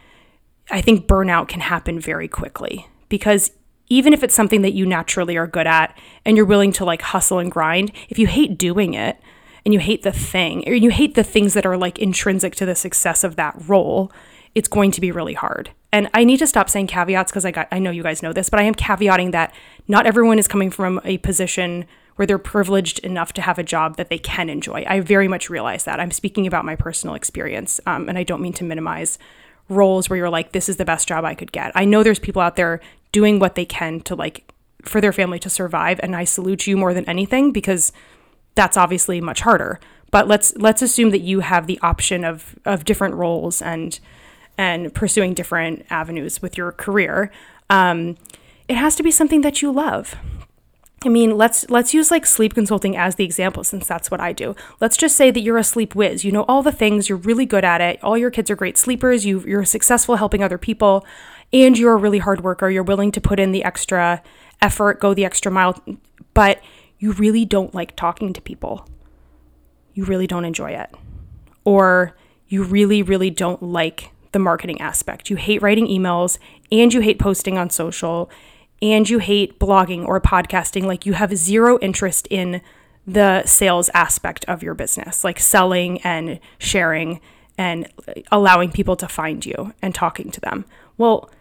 I 0.69 0.81
think 0.81 1.07
burnout 1.07 1.47
can 1.47 1.61
happen 1.61 1.99
very 1.99 2.27
quickly. 2.27 2.87
Because 3.09 3.51
even 3.89 4.13
if 4.13 4.23
it's 4.23 4.35
something 4.35 4.61
that 4.61 4.73
you 4.73 4.85
naturally 4.85 5.37
are 5.37 5.47
good 5.47 5.65
at 5.67 5.97
and 6.25 6.35
you're 6.35 6.45
willing 6.45 6.73
to 6.73 6.85
like 6.85 7.01
hustle 7.01 7.39
and 7.39 7.51
grind, 7.51 7.91
if 8.09 8.19
you 8.19 8.27
hate 8.27 8.57
doing 8.57 8.93
it 8.93 9.17
and 9.67 9.73
you 9.73 9.81
hate 9.81 10.03
the 10.03 10.13
thing, 10.13 10.63
or 10.65 10.73
you 10.73 10.89
hate 10.91 11.15
the 11.15 11.25
things 11.25 11.53
that 11.53 11.65
are 11.65 11.75
like 11.75 11.99
intrinsic 11.99 12.55
to 12.55 12.65
the 12.65 12.73
success 12.73 13.25
of 13.25 13.35
that 13.35 13.53
role, 13.67 14.09
it's 14.55 14.69
going 14.69 14.91
to 14.91 15.01
be 15.01 15.11
really 15.11 15.33
hard. 15.33 15.71
And 15.91 16.09
I 16.13 16.23
need 16.23 16.37
to 16.37 16.47
stop 16.47 16.69
saying 16.69 16.87
caveats 16.87 17.33
because 17.33 17.43
I 17.43 17.51
got 17.51 17.67
I 17.69 17.79
know 17.79 17.91
you 17.91 18.01
guys 18.01 18.23
know 18.23 18.31
this, 18.31 18.49
but 18.49 18.61
I 18.61 18.63
am 18.63 18.75
caveating 18.75 19.33
that 19.33 19.53
not 19.89 20.05
everyone 20.05 20.39
is 20.39 20.47
coming 20.47 20.71
from 20.71 21.01
a 21.03 21.17
position 21.17 21.83
where 22.15 22.25
they're 22.25 22.37
privileged 22.37 22.99
enough 22.99 23.33
to 23.33 23.41
have 23.41 23.59
a 23.59 23.63
job 23.63 23.97
that 23.97 24.07
they 24.07 24.17
can 24.17 24.49
enjoy. 24.49 24.85
I 24.87 25.01
very 25.01 25.27
much 25.27 25.49
realize 25.49 25.83
that. 25.83 25.99
I'm 25.99 26.11
speaking 26.11 26.47
about 26.47 26.63
my 26.63 26.77
personal 26.77 27.15
experience, 27.15 27.81
um, 27.85 28.07
and 28.07 28.17
I 28.17 28.23
don't 28.23 28.41
mean 28.41 28.53
to 28.53 28.63
minimize 28.63 29.19
roles 29.67 30.09
where 30.09 30.15
you're 30.15 30.29
like, 30.29 30.53
this 30.53 30.69
is 30.69 30.77
the 30.77 30.85
best 30.85 31.09
job 31.09 31.25
I 31.25 31.35
could 31.35 31.51
get. 31.51 31.73
I 31.75 31.83
know 31.83 32.03
there's 32.03 32.19
people 32.19 32.41
out 32.41 32.55
there 32.55 32.79
doing 33.11 33.37
what 33.37 33.55
they 33.55 33.65
can 33.65 33.99
to 34.01 34.15
like 34.15 34.49
for 34.83 35.01
their 35.01 35.11
family 35.11 35.39
to 35.39 35.49
survive, 35.49 35.99
and 36.01 36.15
I 36.15 36.23
salute 36.23 36.67
you 36.67 36.77
more 36.77 36.93
than 36.93 37.03
anything 37.03 37.51
because 37.51 37.91
that's 38.57 38.75
obviously 38.75 39.21
much 39.21 39.41
harder. 39.41 39.79
But 40.11 40.27
let's 40.27 40.53
let's 40.57 40.81
assume 40.81 41.11
that 41.11 41.21
you 41.21 41.39
have 41.39 41.67
the 41.67 41.79
option 41.81 42.25
of 42.25 42.55
of 42.65 42.83
different 42.83 43.15
roles 43.15 43.61
and 43.61 43.97
and 44.57 44.93
pursuing 44.93 45.33
different 45.33 45.85
avenues 45.89 46.41
with 46.41 46.57
your 46.57 46.71
career. 46.71 47.31
Um, 47.69 48.17
it 48.67 48.75
has 48.75 48.95
to 48.95 49.03
be 49.03 49.11
something 49.11 49.41
that 49.41 49.61
you 49.61 49.71
love. 49.71 50.15
I 51.05 51.09
mean, 51.09 51.37
let's 51.37 51.69
let's 51.69 51.93
use 51.93 52.09
like 52.09 52.25
sleep 52.25 52.55
consulting 52.55 52.97
as 52.97 53.15
the 53.15 53.23
example 53.23 53.63
since 53.63 53.85
that's 53.85 54.09
what 54.09 54.19
I 54.19 54.33
do. 54.33 54.55
Let's 54.81 54.97
just 54.97 55.15
say 55.15 55.29
that 55.29 55.41
you're 55.41 55.59
a 55.59 55.63
sleep 55.63 55.93
whiz. 55.93 56.25
You 56.25 56.31
know 56.31 56.45
all 56.47 56.63
the 56.63 56.71
things, 56.71 57.07
you're 57.07 57.19
really 57.19 57.45
good 57.45 57.63
at 57.63 57.81
it. 57.81 58.03
All 58.03 58.17
your 58.17 58.31
kids 58.31 58.49
are 58.49 58.55
great 58.55 58.77
sleepers. 58.77 59.25
You 59.25 59.41
you're 59.41 59.65
successful 59.65 60.15
helping 60.15 60.41
other 60.41 60.57
people 60.57 61.05
and 61.53 61.77
you're 61.77 61.93
a 61.93 61.97
really 61.97 62.17
hard 62.17 62.41
worker. 62.41 62.69
You're 62.69 62.83
willing 62.83 63.11
to 63.11 63.21
put 63.21 63.39
in 63.39 63.51
the 63.51 63.63
extra 63.63 64.23
effort, 64.61 64.99
go 64.99 65.13
the 65.13 65.25
extra 65.25 65.51
mile, 65.51 65.81
but 66.33 66.59
you 66.99 67.11
really 67.13 67.45
don't 67.45 67.73
like 67.73 67.95
talking 67.95 68.33
to 68.33 68.41
people. 68.41 68.87
You 69.93 70.05
really 70.05 70.27
don't 70.27 70.45
enjoy 70.45 70.71
it. 70.71 70.89
Or 71.63 72.15
you 72.47 72.63
really 72.63 73.03
really 73.03 73.29
don't 73.29 73.61
like 73.61 74.11
the 74.31 74.39
marketing 74.39 74.81
aspect. 74.81 75.29
You 75.29 75.35
hate 75.35 75.61
writing 75.61 75.87
emails 75.87 76.37
and 76.71 76.93
you 76.93 77.01
hate 77.01 77.19
posting 77.19 77.57
on 77.57 77.69
social 77.69 78.29
and 78.81 79.09
you 79.09 79.19
hate 79.19 79.59
blogging 79.59 80.05
or 80.05 80.21
podcasting, 80.21 80.83
like 80.83 81.05
you 81.05 81.13
have 81.13 81.35
zero 81.35 81.79
interest 81.79 82.27
in 82.29 82.61
the 83.05 83.43
sales 83.45 83.89
aspect 83.93 84.45
of 84.45 84.61
your 84.61 84.73
business, 84.73 85.23
like 85.23 85.39
selling 85.39 85.99
and 86.01 86.39
sharing 86.59 87.19
and 87.57 87.87
allowing 88.31 88.71
people 88.71 88.95
to 88.95 89.07
find 89.07 89.45
you 89.45 89.73
and 89.81 89.95
talking 89.95 90.29
to 90.29 90.41
them. 90.41 90.65
Well, 90.97 91.31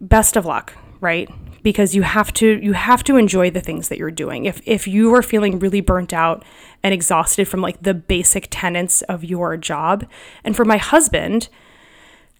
best 0.00 0.36
of 0.36 0.44
luck, 0.44 0.74
right? 1.00 1.30
Because 1.66 1.96
you 1.96 2.02
have 2.02 2.32
to 2.34 2.60
you 2.62 2.74
have 2.74 3.02
to 3.02 3.16
enjoy 3.16 3.50
the 3.50 3.60
things 3.60 3.88
that 3.88 3.98
you're 3.98 4.12
doing. 4.12 4.44
If 4.44 4.60
if 4.64 4.86
you 4.86 5.12
are 5.16 5.20
feeling 5.20 5.58
really 5.58 5.80
burnt 5.80 6.12
out 6.12 6.44
and 6.84 6.94
exhausted 6.94 7.48
from 7.48 7.60
like 7.60 7.82
the 7.82 7.92
basic 7.92 8.46
tenets 8.52 9.02
of 9.02 9.24
your 9.24 9.56
job, 9.56 10.06
and 10.44 10.54
for 10.54 10.64
my 10.64 10.76
husband, 10.76 11.48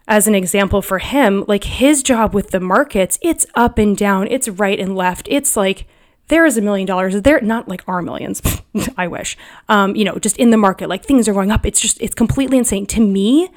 as 0.07 0.29
an 0.29 0.37
example 0.37 0.81
for 0.81 1.01
him, 1.01 1.45
like 1.49 1.65
his 1.65 2.05
job 2.05 2.35
with 2.35 2.51
the 2.51 2.61
markets, 2.61 3.19
it's 3.21 3.45
up 3.57 3.79
and 3.79 3.97
down, 3.97 4.29
it's 4.29 4.49
right 4.49 4.79
and 4.79 4.95
left. 4.95 5.27
It's 5.29 5.57
like 5.57 5.89
there 6.29 6.47
is 6.47 6.57
a 6.57 6.63
million 6.63 6.87
dollars. 6.87 7.21
There 7.21 7.41
not 7.41 7.67
like 7.67 7.83
our 7.89 8.03
millions. 8.03 8.41
I 8.97 9.09
wish. 9.09 9.37
Um, 9.69 9.97
you 9.97 10.05
know, 10.05 10.21
just 10.21 10.37
in 10.37 10.51
the 10.51 10.57
market, 10.57 10.89
like 10.89 11.05
things 11.05 11.27
are 11.27 11.33
going 11.33 11.51
up. 11.51 11.67
It's 11.67 11.81
just 11.81 12.01
it's 12.01 12.15
completely 12.15 12.59
insane. 12.59 12.87
To 12.87 13.01
me, 13.01 13.49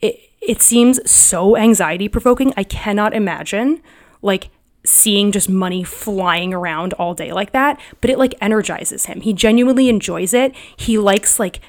it 0.00 0.20
it 0.40 0.62
seems 0.62 0.98
so 1.04 1.54
anxiety 1.54 2.08
provoking. 2.08 2.54
I 2.56 2.64
cannot 2.64 3.12
imagine 3.12 3.82
like 4.22 4.48
seeing 4.88 5.30
just 5.30 5.48
money 5.48 5.84
flying 5.84 6.54
around 6.54 6.94
all 6.94 7.14
day 7.14 7.32
like 7.32 7.52
that, 7.52 7.80
but 8.00 8.10
it 8.10 8.18
like 8.18 8.34
energizes 8.40 9.06
him. 9.06 9.20
He 9.20 9.32
genuinely 9.32 9.88
enjoys 9.88 10.32
it. 10.32 10.54
He 10.76 10.98
likes 10.98 11.38
like 11.38 11.60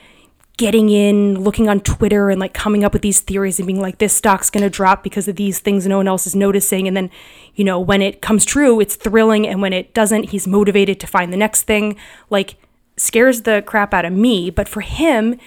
getting 0.57 0.89
in, 0.89 1.39
looking 1.39 1.69
on 1.69 1.79
Twitter 1.79 2.29
and 2.29 2.39
like 2.39 2.53
coming 2.53 2.83
up 2.83 2.91
with 2.91 3.01
these 3.01 3.21
theories 3.21 3.59
and 3.59 3.67
being 3.67 3.81
like, 3.81 3.97
this 3.97 4.13
stock's 4.13 4.49
going 4.49 4.63
to 4.63 4.69
drop 4.69 5.03
because 5.03 5.27
of 5.27 5.35
these 5.35 5.59
things 5.59 5.87
no 5.87 5.97
one 5.97 6.07
else 6.07 6.27
is 6.27 6.35
noticing. 6.35 6.87
And 6.87 6.97
then, 6.97 7.09
you 7.55 7.63
know, 7.63 7.79
when 7.79 8.01
it 8.01 8.21
comes 8.21 8.43
true, 8.45 8.79
it's 8.79 8.95
thrilling. 8.95 9.47
And 9.47 9.61
when 9.61 9.73
it 9.73 9.93
doesn't, 9.93 10.31
he's 10.31 10.47
motivated 10.47 10.99
to 10.99 11.07
find 11.07 11.31
the 11.31 11.37
next 11.37 11.63
thing. 11.63 11.95
Like, 12.29 12.55
scares 12.97 13.43
the 13.43 13.63
crap 13.65 13.93
out 13.93 14.03
of 14.03 14.11
me. 14.11 14.49
But 14.49 14.67
for 14.67 14.81
him, 14.81 15.39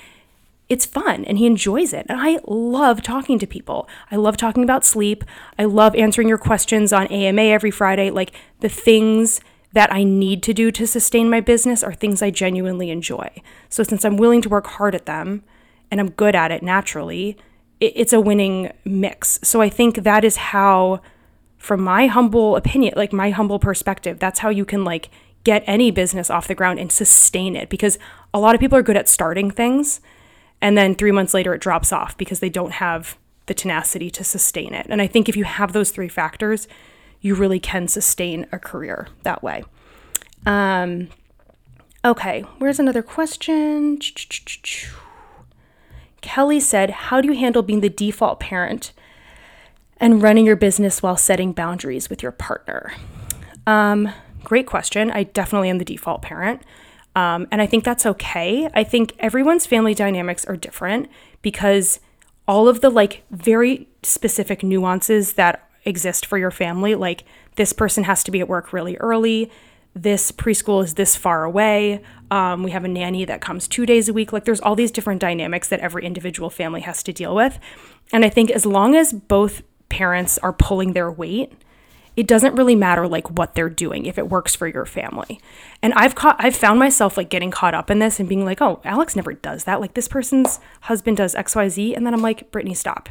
it's 0.68 0.86
fun 0.86 1.24
and 1.24 1.38
he 1.38 1.46
enjoys 1.46 1.92
it. 1.92 2.06
And 2.08 2.20
I 2.20 2.38
love 2.46 3.02
talking 3.02 3.38
to 3.38 3.46
people. 3.46 3.88
I 4.10 4.16
love 4.16 4.36
talking 4.36 4.62
about 4.62 4.84
sleep. 4.84 5.24
I 5.58 5.64
love 5.64 5.94
answering 5.94 6.28
your 6.28 6.38
questions 6.38 6.92
on 6.92 7.06
AMA 7.08 7.42
every 7.42 7.70
Friday. 7.70 8.10
Like, 8.10 8.32
the 8.60 8.68
things 8.68 9.40
that 9.72 9.92
I 9.92 10.04
need 10.04 10.42
to 10.44 10.54
do 10.54 10.70
to 10.70 10.86
sustain 10.86 11.30
my 11.30 11.40
business 11.40 11.82
are 11.82 11.94
things 11.94 12.22
I 12.22 12.30
genuinely 12.30 12.90
enjoy. 12.90 13.30
So 13.68 13.82
since 13.82 14.04
I'm 14.04 14.16
willing 14.16 14.42
to 14.42 14.48
work 14.48 14.66
hard 14.66 14.94
at 14.94 15.06
them 15.06 15.42
and 15.90 16.00
I'm 16.00 16.10
good 16.10 16.34
at 16.34 16.50
it 16.50 16.62
naturally, 16.62 17.36
it, 17.80 17.92
it's 17.96 18.12
a 18.12 18.20
winning 18.20 18.72
mix. 18.84 19.40
So 19.42 19.60
I 19.60 19.68
think 19.68 19.96
that 19.96 20.24
is 20.24 20.36
how, 20.36 21.00
from 21.56 21.80
my 21.82 22.06
humble 22.06 22.56
opinion, 22.56 22.94
like 22.96 23.12
my 23.12 23.30
humble 23.30 23.58
perspective, 23.58 24.18
that's 24.18 24.40
how 24.40 24.50
you 24.50 24.64
can 24.64 24.84
like 24.84 25.08
get 25.44 25.64
any 25.66 25.90
business 25.90 26.30
off 26.30 26.48
the 26.48 26.54
ground 26.54 26.78
and 26.78 26.92
sustain 26.92 27.56
it 27.56 27.68
because 27.68 27.98
a 28.32 28.38
lot 28.38 28.54
of 28.54 28.60
people 28.60 28.78
are 28.78 28.82
good 28.82 28.96
at 28.96 29.08
starting 29.08 29.50
things 29.50 30.00
and 30.62 30.78
then 30.78 30.94
3 30.94 31.12
months 31.12 31.34
later 31.34 31.52
it 31.52 31.60
drops 31.60 31.92
off 31.92 32.16
because 32.16 32.40
they 32.40 32.48
don't 32.48 32.72
have 32.72 33.18
the 33.46 33.54
tenacity 33.54 34.10
to 34.10 34.24
sustain 34.24 34.72
it. 34.72 34.86
And 34.88 35.02
I 35.02 35.06
think 35.06 35.28
if 35.28 35.36
you 35.36 35.44
have 35.44 35.72
those 35.72 35.90
three 35.90 36.08
factors, 36.08 36.68
you 37.20 37.34
really 37.34 37.60
can 37.60 37.88
sustain 37.88 38.46
a 38.52 38.58
career 38.58 39.08
that 39.22 39.42
way. 39.42 39.64
Um, 40.46 41.08
okay, 42.04 42.42
where's 42.58 42.78
another 42.78 43.02
question? 43.02 43.98
Kelly 46.20 46.60
said, 46.60 46.90
How 46.90 47.20
do 47.20 47.28
you 47.28 47.34
handle 47.34 47.62
being 47.62 47.80
the 47.80 47.88
default 47.88 48.40
parent 48.40 48.92
and 49.98 50.22
running 50.22 50.46
your 50.46 50.56
business 50.56 51.02
while 51.02 51.16
setting 51.16 51.52
boundaries 51.52 52.08
with 52.08 52.22
your 52.22 52.32
partner? 52.32 52.92
Um, 53.66 54.12
great 54.42 54.66
question. 54.66 55.10
I 55.10 55.24
definitely 55.24 55.70
am 55.70 55.78
the 55.78 55.84
default 55.84 56.22
parent. 56.22 56.62
Um, 57.14 57.46
and 57.50 57.60
I 57.60 57.66
think 57.66 57.84
that's 57.84 58.06
okay. 58.06 58.68
I 58.74 58.84
think 58.84 59.14
everyone's 59.18 59.66
family 59.66 59.94
dynamics 59.94 60.44
are 60.46 60.56
different 60.56 61.08
because 61.42 62.00
all 62.48 62.68
of 62.68 62.80
the 62.80 62.90
like 62.90 63.24
very 63.30 63.88
specific 64.02 64.62
nuances 64.62 65.34
that 65.34 65.68
exist 65.84 66.26
for 66.26 66.38
your 66.38 66.50
family. 66.50 66.94
Like 66.94 67.24
this 67.56 67.72
person 67.72 68.04
has 68.04 68.24
to 68.24 68.30
be 68.30 68.40
at 68.40 68.48
work 68.48 68.72
really 68.72 68.96
early. 68.96 69.50
This 69.94 70.32
preschool 70.32 70.82
is 70.82 70.94
this 70.94 71.16
far 71.16 71.44
away. 71.44 72.02
Um, 72.30 72.62
we 72.62 72.70
have 72.70 72.84
a 72.84 72.88
nanny 72.88 73.26
that 73.26 73.42
comes 73.42 73.68
two 73.68 73.84
days 73.84 74.08
a 74.08 74.12
week. 74.12 74.32
Like 74.32 74.44
there's 74.44 74.60
all 74.60 74.74
these 74.74 74.90
different 74.90 75.20
dynamics 75.20 75.68
that 75.68 75.80
every 75.80 76.06
individual 76.06 76.48
family 76.48 76.80
has 76.80 77.02
to 77.02 77.12
deal 77.12 77.34
with. 77.34 77.58
And 78.12 78.24
I 78.24 78.30
think 78.30 78.50
as 78.50 78.64
long 78.64 78.94
as 78.96 79.12
both 79.12 79.62
parents 79.90 80.38
are 80.38 80.52
pulling 80.52 80.94
their 80.94 81.10
weight, 81.10 81.52
it 82.16 82.26
doesn't 82.26 82.54
really 82.54 82.74
matter 82.74 83.08
like 83.08 83.30
what 83.30 83.54
they're 83.54 83.70
doing 83.70 84.06
if 84.06 84.18
it 84.18 84.28
works 84.28 84.54
for 84.54 84.66
your 84.66 84.84
family. 84.84 85.40
And 85.80 85.92
I've 85.94 86.14
caught 86.14 86.36
I've 86.38 86.56
found 86.56 86.78
myself 86.78 87.16
like 87.16 87.30
getting 87.30 87.50
caught 87.50 87.74
up 87.74 87.90
in 87.90 87.98
this 87.98 88.20
and 88.20 88.28
being 88.28 88.44
like, 88.44 88.60
"Oh, 88.60 88.80
Alex 88.84 89.16
never 89.16 89.32
does 89.32 89.64
that. 89.64 89.80
Like 89.80 89.94
this 89.94 90.08
person's 90.08 90.60
husband 90.82 91.16
does 91.16 91.34
XYZ." 91.34 91.94
And 91.96 92.06
then 92.06 92.14
I'm 92.14 92.22
like, 92.22 92.50
"Brittany, 92.50 92.74
stop." 92.74 93.08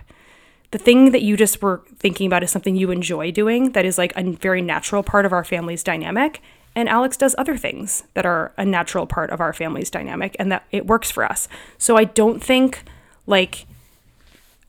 The 0.71 0.77
thing 0.77 1.11
that 1.11 1.21
you 1.21 1.35
just 1.35 1.61
were 1.61 1.81
thinking 1.97 2.27
about 2.27 2.43
is 2.43 2.51
something 2.51 2.75
you 2.75 2.91
enjoy 2.91 3.31
doing 3.31 3.71
that 3.71 3.85
is 3.85 3.97
like 3.97 4.13
a 4.15 4.23
very 4.23 4.61
natural 4.61 5.03
part 5.03 5.25
of 5.25 5.33
our 5.33 5.43
family's 5.43 5.83
dynamic. 5.83 6.41
And 6.73 6.87
Alex 6.87 7.17
does 7.17 7.35
other 7.37 7.57
things 7.57 8.03
that 8.13 8.25
are 8.25 8.53
a 8.57 8.65
natural 8.65 9.05
part 9.05 9.31
of 9.31 9.41
our 9.41 9.51
family's 9.51 9.89
dynamic 9.89 10.37
and 10.39 10.49
that 10.51 10.63
it 10.71 10.87
works 10.87 11.11
for 11.11 11.25
us. 11.25 11.49
So 11.77 11.97
I 11.97 12.05
don't 12.05 12.41
think 12.41 12.83
like 13.27 13.65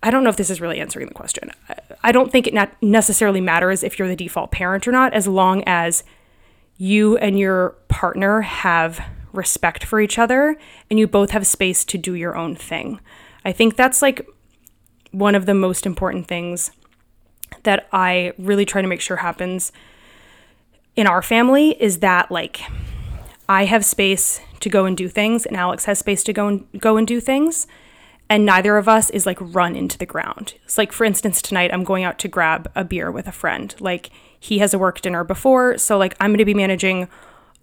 I 0.03 0.11
don't 0.11 0.25
know 0.25 0.31
if 0.31 0.37
this 0.37 0.51
is 0.51 0.61
really 0.61 0.81
answering 0.81 1.07
the 1.07 1.15
question. 1.15 1.51
I 2.03 2.11
don't 2.11 2.33
think 2.33 2.47
it 2.47 2.55
not 2.55 2.73
necessarily 2.83 3.41
matters 3.41 3.85
if 3.85 3.99
you're 3.99 4.09
the 4.09 4.17
default 4.17 4.51
parent 4.51 4.89
or 4.89 4.93
not, 4.93 5.13
as 5.13 5.29
long 5.29 5.63
as 5.67 6.03
you 6.77 7.17
and 7.19 7.39
your 7.39 7.71
partner 7.89 8.41
have 8.41 9.01
respect 9.33 9.85
for 9.85 10.01
each 10.01 10.19
other 10.19 10.57
and 10.91 10.99
you 10.99 11.07
both 11.07 11.31
have 11.31 11.47
space 11.47 11.85
to 11.85 11.97
do 11.99 12.15
your 12.15 12.37
own 12.37 12.57
thing. 12.57 13.01
I 13.45 13.53
think 13.53 13.77
that's 13.77 14.03
like 14.03 14.27
one 15.13 15.35
of 15.35 15.47
the 15.47 15.55
most 15.55 15.87
important 15.87 16.27
things 16.27 16.71
that 17.63 17.87
I 17.93 18.33
really 18.39 18.65
try 18.65 18.83
to 18.83 18.89
make 18.89 19.01
sure 19.01 19.19
happens 19.19 19.73
in 20.97 21.07
our 21.07 21.23
family 21.23 21.81
is 21.81 22.01
that 22.01 22.31
like 22.31 22.61
I 23.49 23.67
have 23.67 23.85
space 23.85 24.41
to 24.61 24.69
go 24.69 24.85
and 24.85 24.97
do 24.97 25.09
things 25.09 25.47
and 25.47 25.57
Alex 25.57 25.85
has 25.85 25.99
space 25.99 26.25
to 26.25 26.33
go 26.33 26.49
and 26.49 26.67
go 26.81 26.97
and 26.97 27.07
do 27.07 27.21
things 27.21 27.67
and 28.33 28.47
neither 28.47 28.79
of 28.79 28.89
us 28.89 29.11
is 29.11 29.27
like 29.27 29.37
run 29.39 29.77
into 29.77 29.99
the 29.99 30.07
ground. 30.07 30.55
It's 30.65 30.79
like, 30.79 30.91
for 30.91 31.05
instance, 31.05 31.43
tonight 31.43 31.71
I'm 31.71 31.85
going 31.85 32.03
out 32.03 32.19
to 32.21 32.29
grab 32.29 32.73
a 32.75 32.83
beer 32.83 33.11
with 33.11 33.29
a 33.29 33.33
friend. 33.33 33.75
Like, 33.79 34.09
he 34.41 34.59
has 34.61 34.73
a 34.73 34.79
work 34.79 35.03
dinner 35.03 35.23
before, 35.23 35.77
so 35.77 35.99
like 35.99 36.17
I'm 36.19 36.31
going 36.31 36.39
to 36.39 36.47
be 36.47 36.55
managing 36.55 37.09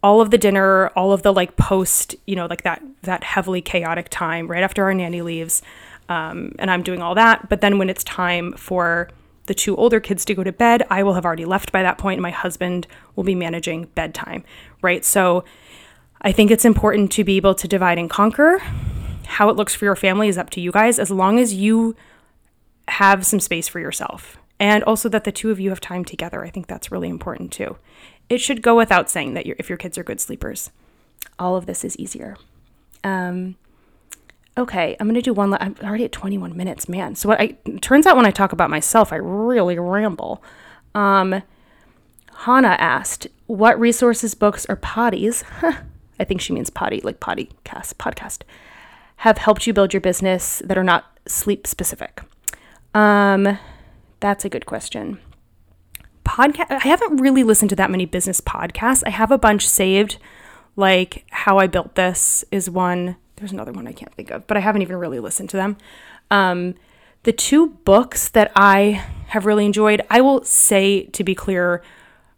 all 0.03 0.21
of 0.21 0.29
the 0.29 0.37
dinner, 0.37 0.89
all 0.89 1.11
of 1.11 1.23
the 1.23 1.33
like 1.33 1.55
post, 1.55 2.15
you 2.27 2.35
know, 2.35 2.45
like 2.45 2.61
that 2.61 2.83
that 3.01 3.23
heavily 3.23 3.63
chaotic 3.63 4.09
time 4.09 4.47
right 4.47 4.61
after 4.61 4.83
our 4.83 4.93
nanny 4.93 5.23
leaves, 5.23 5.63
um, 6.07 6.53
and 6.59 6.69
I'm 6.69 6.83
doing 6.83 7.01
all 7.01 7.15
that. 7.15 7.49
But 7.49 7.61
then 7.61 7.79
when 7.79 7.89
it's 7.89 8.03
time 8.03 8.53
for 8.53 9.09
the 9.47 9.55
two 9.55 9.75
older 9.75 9.99
kids 9.99 10.23
to 10.25 10.35
go 10.35 10.43
to 10.43 10.51
bed, 10.51 10.85
I 10.91 11.01
will 11.01 11.15
have 11.15 11.25
already 11.25 11.45
left 11.45 11.71
by 11.71 11.81
that 11.81 11.97
point, 11.97 12.17
and 12.17 12.21
my 12.21 12.29
husband 12.29 12.85
will 13.15 13.23
be 13.23 13.33
managing 13.33 13.85
bedtime, 13.95 14.43
right? 14.83 15.03
So 15.03 15.45
I 16.21 16.31
think 16.31 16.51
it's 16.51 16.63
important 16.63 17.11
to 17.13 17.23
be 17.23 17.37
able 17.37 17.55
to 17.55 17.67
divide 17.67 17.97
and 17.97 18.07
conquer 18.07 18.61
how 19.29 19.49
it 19.49 19.55
looks 19.55 19.75
for 19.75 19.85
your 19.85 19.95
family 19.95 20.27
is 20.27 20.37
up 20.37 20.49
to 20.51 20.61
you 20.61 20.71
guys, 20.71 20.97
as 20.97 21.11
long 21.11 21.37
as 21.37 21.53
you 21.53 21.95
have 22.87 23.25
some 23.25 23.39
space 23.39 23.67
for 23.67 23.79
yourself. 23.79 24.37
And 24.59 24.83
also 24.83 25.07
that 25.09 25.23
the 25.23 25.31
two 25.31 25.51
of 25.51 25.59
you 25.59 25.69
have 25.69 25.79
time 25.79 26.03
together. 26.03 26.43
I 26.43 26.49
think 26.49 26.67
that's 26.67 26.91
really 26.91 27.09
important 27.09 27.51
too. 27.51 27.77
It 28.27 28.41
should 28.41 28.61
go 28.61 28.75
without 28.75 29.09
saying 29.09 29.35
that 29.35 29.45
if 29.45 29.69
your 29.69 29.77
kids 29.77 29.97
are 29.97 30.03
good 30.03 30.19
sleepers, 30.19 30.71
all 31.37 31.55
of 31.55 31.67
this 31.67 31.85
is 31.85 31.95
easier. 31.97 32.37
Um, 33.03 33.55
okay, 34.57 34.97
I'm 34.99 35.07
gonna 35.07 35.21
do 35.21 35.33
one. 35.33 35.53
I'm 35.53 35.75
already 35.83 36.05
at 36.05 36.11
21 36.11 36.57
minutes, 36.57 36.89
man. 36.89 37.15
So 37.15 37.29
what 37.29 37.39
I 37.39 37.55
turns 37.81 38.05
out 38.05 38.17
when 38.17 38.25
I 38.25 38.31
talk 38.31 38.51
about 38.51 38.69
myself, 38.69 39.13
I 39.13 39.17
really 39.17 39.79
ramble. 39.79 40.43
Um, 40.93 41.41
Hannah 42.39 42.75
asked, 42.79 43.27
"What 43.47 43.79
resources, 43.79 44.33
books, 44.33 44.65
or 44.67 44.75
potties?" 44.75 45.43
I 46.19 46.25
think 46.25 46.41
she 46.41 46.51
means 46.51 46.69
potty, 46.69 46.99
like 47.01 47.19
podcast, 47.21 47.93
podcast 47.95 48.41
have 49.19 49.37
helped 49.37 49.67
you 49.67 49.73
build 49.73 49.93
your 49.93 49.99
business 49.99 50.61
that 50.63 50.77
are 50.77 50.83
not 50.83 51.19
sleep 51.27 51.67
specific? 51.67 52.21
Um, 52.93 53.59
that's 54.21 54.45
a 54.45 54.49
good 54.49 54.65
question. 54.65 55.19
Podcast. 56.23 56.71
I 56.71 56.87
haven't 56.87 57.17
really 57.17 57.43
listened 57.43 57.69
to 57.71 57.75
that 57.75 57.91
many 57.91 58.05
business 58.05 58.39
podcasts. 58.39 59.03
I 59.05 59.09
have 59.09 59.29
a 59.29 59.37
bunch 59.37 59.67
saved, 59.67 60.19
like 60.77 61.25
How 61.31 61.57
I 61.57 61.67
Built 61.67 61.95
This 61.95 62.45
is 62.49 62.69
one. 62.69 63.17
There's 63.35 63.51
another 63.51 63.73
one 63.73 63.87
I 63.87 63.91
can't 63.91 64.13
think 64.13 64.31
of, 64.31 64.47
but 64.47 64.55
I 64.55 64.61
haven't 64.61 64.83
even 64.83 64.95
really 64.95 65.19
listened 65.19 65.49
to 65.49 65.57
them. 65.57 65.75
Um, 66.31 66.75
the 67.23 67.33
two 67.33 67.71
books 67.83 68.29
that 68.29 68.53
I 68.55 69.05
have 69.27 69.45
really 69.45 69.65
enjoyed, 69.65 70.01
I 70.09 70.21
will 70.21 70.45
say 70.45 71.03
to 71.07 71.25
be 71.25 71.35
clear, 71.35 71.83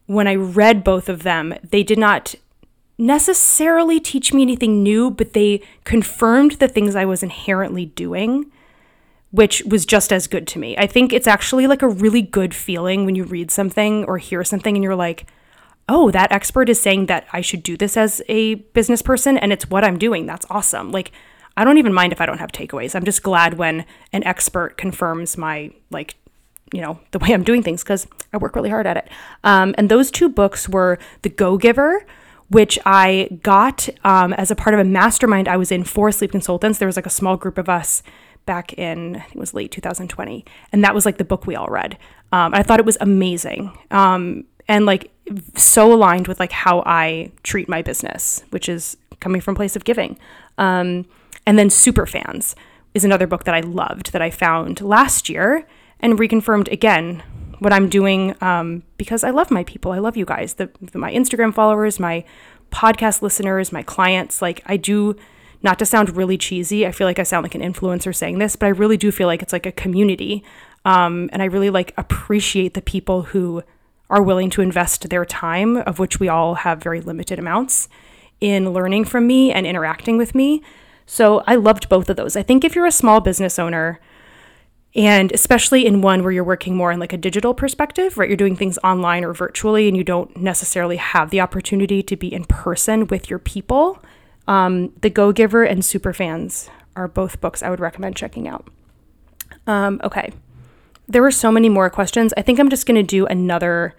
when 0.08 0.28
I 0.28 0.34
read 0.34 0.84
both 0.84 1.10
of 1.10 1.22
them, 1.22 1.54
they 1.64 1.84
did 1.84 2.00
not 2.00 2.34
necessarily 3.02 4.00
teach 4.00 4.32
me 4.32 4.44
anything 4.44 4.84
new, 4.84 5.10
but 5.10 5.34
they 5.34 5.60
confirmed 5.86 6.52
the 6.54 6.68
things 6.68 6.96
I 6.96 7.04
was 7.04 7.24
inherently 7.24 7.88
doing, 7.88 8.52
which 9.32 9.64
was 9.64 9.88
just 9.88 10.14
as 10.14 10.28
good 10.28 10.46
to 10.50 10.60
me. 10.60 10.78
I 10.78 10.86
think 10.86 11.12
it's 11.12 11.26
actually 11.26 11.66
like 11.66 11.82
a 11.82 11.88
really 11.88 12.22
good 12.22 12.54
feeling 12.54 13.04
when 13.06 13.16
you 13.16 13.24
read 13.24 13.50
something 13.50 14.06
or 14.06 14.20
hear 14.20 14.44
something 14.44 14.76
and 14.76 14.84
you're 14.84 14.96
like, 14.96 15.26
oh, 15.90 16.12
that 16.12 16.32
expert 16.32 16.70
is 16.70 16.80
saying 16.80 17.08
that 17.08 17.26
I 17.34 17.42
should 17.42 17.64
do 17.64 17.76
this 17.76 17.98
as 17.98 18.22
a 18.30 18.54
business 18.54 19.02
person 19.02 19.36
and 19.36 19.52
it's 19.52 19.68
what 19.68 19.84
I'm 19.84 19.98
doing. 19.98 20.28
That's 20.28 20.46
awesome. 20.52 20.92
Like, 20.92 21.12
I 21.58 21.64
don't 21.64 21.80
even 21.80 21.94
mind 21.94 22.14
if 22.14 22.22
I 22.22 22.28
don't 22.28 22.38
have 22.38 22.52
takeaways. 22.52 22.94
I'm 22.94 23.04
just 23.04 23.24
glad 23.24 23.56
when 23.56 23.84
an 24.14 24.24
expert 24.26 24.78
confirms 24.78 25.38
my, 25.38 25.72
like, 25.90 26.18
you 26.72 26.82
know, 26.82 27.00
the 27.10 27.20
way 27.20 27.34
I'm 27.34 27.44
doing 27.44 27.64
things 27.64 27.84
because 27.84 28.06
I 28.32 28.38
work 28.38 28.56
really 28.56 28.70
hard 28.70 28.86
at 28.86 28.96
it. 28.96 29.10
Um, 29.44 29.74
and 29.80 29.90
those 29.90 30.12
two 30.12 30.30
books 30.30 30.70
were 30.70 31.00
The 31.24 31.30
Go 31.30 31.58
Giver, 31.58 32.06
which 32.52 32.78
I 32.86 33.40
got 33.44 33.88
um, 34.04 34.34
as 34.34 34.52
a 34.52 34.56
part 34.56 34.74
of 34.74 34.80
a 34.80 34.84
mastermind 34.84 35.48
I 35.48 35.56
was 35.56 35.72
in 35.72 35.86
for 35.86 36.12
sleep 36.12 36.32
consultants. 36.32 36.80
There 36.80 36.86
was 36.86 36.98
like 36.98 37.06
a 37.06 37.12
small 37.12 37.38
group 37.38 37.58
of 37.58 37.70
us 37.70 38.04
back 38.46 38.74
in, 38.74 39.16
I 39.16 39.20
think 39.20 39.38
it 39.38 39.40
was 39.40 39.54
late 39.54 39.72
2020. 39.72 40.44
And 40.74 40.84
that 40.84 40.94
was 40.94 41.06
like 41.06 41.18
the 41.18 41.24
book 41.24 41.48
we 41.48 41.56
all 41.56 41.68
read. 41.68 41.98
Um, 42.34 42.54
I 42.54 42.62
thought 42.62 42.82
it 42.82 42.86
was 42.86 42.98
amazing. 43.00 43.72
Um, 43.90 44.44
and 44.68 44.86
like 44.86 45.12
so 45.56 45.94
aligned 45.94 46.28
with 46.28 46.42
like 46.42 46.52
how 46.52 46.84
I 46.86 47.32
treat 47.44 47.70
my 47.70 47.82
business, 47.82 48.44
which 48.50 48.68
is 48.68 48.98
coming 49.22 49.40
from 49.40 49.56
place 49.56 49.78
of 49.78 49.86
giving. 49.86 50.20
Um, 50.58 51.06
and 51.46 51.58
then 51.58 51.70
Super 51.70 52.06
Fans 52.06 52.54
is 52.94 53.06
another 53.06 53.28
book 53.28 53.46
that 53.46 53.56
I 53.56 53.62
loved 53.62 54.12
that 54.12 54.22
I 54.22 54.30
found 54.30 54.82
last 54.82 55.30
year 55.30 55.66
and 56.02 56.20
reconfirmed 56.20 56.70
again 56.70 57.24
what 57.62 57.72
I'm 57.72 57.90
doing 57.90 58.36
um, 58.42 58.82
because 58.98 59.24
I 59.24 59.30
love 59.30 59.52
my 59.52 59.64
people. 59.66 59.92
I 59.92 60.00
love 60.00 60.18
you 60.18 60.26
guys, 60.26 60.56
the, 60.56 60.72
the, 60.82 60.98
my 60.98 61.14
Instagram 61.14 61.54
followers, 61.54 62.00
my 62.00 62.26
podcast 62.72 63.22
listeners, 63.22 63.72
my 63.72 63.84
clients. 63.84 64.42
Like 64.42 64.64
I 64.66 64.78
do, 64.78 65.16
not 65.62 65.78
to 65.78 65.86
sound 65.86 66.18
really 66.18 66.40
cheesy. 66.40 66.88
I 66.88 66.92
feel 66.92 67.06
like 67.06 67.20
I 67.20 67.24
sound 67.24 67.44
like 67.44 67.54
an 67.54 67.62
influencer 67.62 68.16
saying 68.16 68.40
this, 68.40 68.56
but 68.56 68.66
I 68.66 68.70
really 68.70 68.98
do 68.98 69.12
feel 69.12 69.28
like 69.28 69.44
it's 69.44 69.54
like 69.54 69.68
a 69.68 69.72
community, 69.72 70.44
um, 70.86 71.30
and 71.32 71.44
I 71.44 71.46
really 71.46 71.70
like 71.70 71.94
appreciate 71.98 72.74
the 72.74 72.82
people 72.82 73.22
who 73.22 73.62
are 74.10 74.24
willing 74.24 74.50
to 74.50 74.64
invest 74.64 75.10
their 75.10 75.24
time, 75.24 75.78
of 75.78 76.00
which 76.00 76.20
we 76.20 76.28
all 76.28 76.56
have 76.56 76.82
very 76.82 77.00
limited 77.00 77.38
amounts, 77.38 77.88
in 78.40 78.74
learning 78.74 79.06
from 79.06 79.28
me 79.28 79.52
and 79.52 79.68
interacting 79.68 80.18
with 80.18 80.34
me. 80.34 80.64
So 81.06 81.44
I 81.46 81.58
loved 81.58 81.90
both 81.90 82.10
of 82.10 82.16
those. 82.16 82.36
I 82.36 82.42
think 82.42 82.64
if 82.64 82.74
you're 82.74 82.88
a 82.88 82.92
small 82.92 83.22
business 83.22 83.60
owner 83.60 84.00
and 84.94 85.32
especially 85.32 85.86
in 85.86 86.02
one 86.02 86.24
where 86.24 86.32
you're 86.32 86.44
working 86.44 86.76
more 86.76 86.92
in 86.92 87.00
like 87.00 87.14
a 87.14 87.18
digital 87.18 87.54
perspective, 87.54 88.18
right? 88.18 88.30
You're 88.30 88.38
doing 88.38 88.56
things 88.56 88.78
online 88.84 89.24
or 89.24 89.34
virtually, 89.34 89.88
and 89.88 89.96
you 89.96 90.04
don't 90.04 90.36
necessarily 90.38 90.98
have 90.98 91.30
the 91.30 91.40
opportunity 91.40 92.04
to 92.04 92.16
be 92.16 92.34
in 92.34 92.46
person 92.46 93.08
with 93.08 93.30
your 93.30 93.40
people. 93.40 94.04
Um, 94.48 94.92
the 95.02 95.10
Go 95.10 95.32
Giver 95.32 95.64
and 95.64 95.82
Superfans 95.82 96.70
are 96.96 97.08
both 97.08 97.40
books 97.40 97.64
I 97.64 97.70
would 97.70 97.80
recommend 97.80 98.18
checking 98.18 98.48
out. 98.48 98.68
Um, 99.66 100.02
okay. 100.04 100.34
There 101.08 101.22
were 101.22 101.32
so 101.32 101.52
many 101.52 101.70
more 101.70 101.90
questions. 101.90 102.34
I 102.36 102.42
think 102.42 102.60
I'm 102.60 102.70
just 102.70 102.86
going 102.86 102.96
to 102.96 103.04
do 103.04 103.26
another 103.28 103.96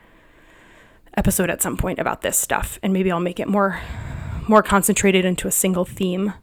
episode 1.17 1.51
at 1.51 1.63
some 1.63 1.77
point 1.77 1.99
about 1.99 2.23
this 2.23 2.39
stuff, 2.39 2.79
and 2.83 2.93
maybe 2.93 3.11
I'll 3.11 3.21
make 3.21 3.41
it 3.41 3.49
more 3.49 3.81
more 4.49 4.63
concentrated 4.63 5.25
into 5.25 5.47
a 5.47 5.53
single 5.53 5.85
theme 5.85 6.35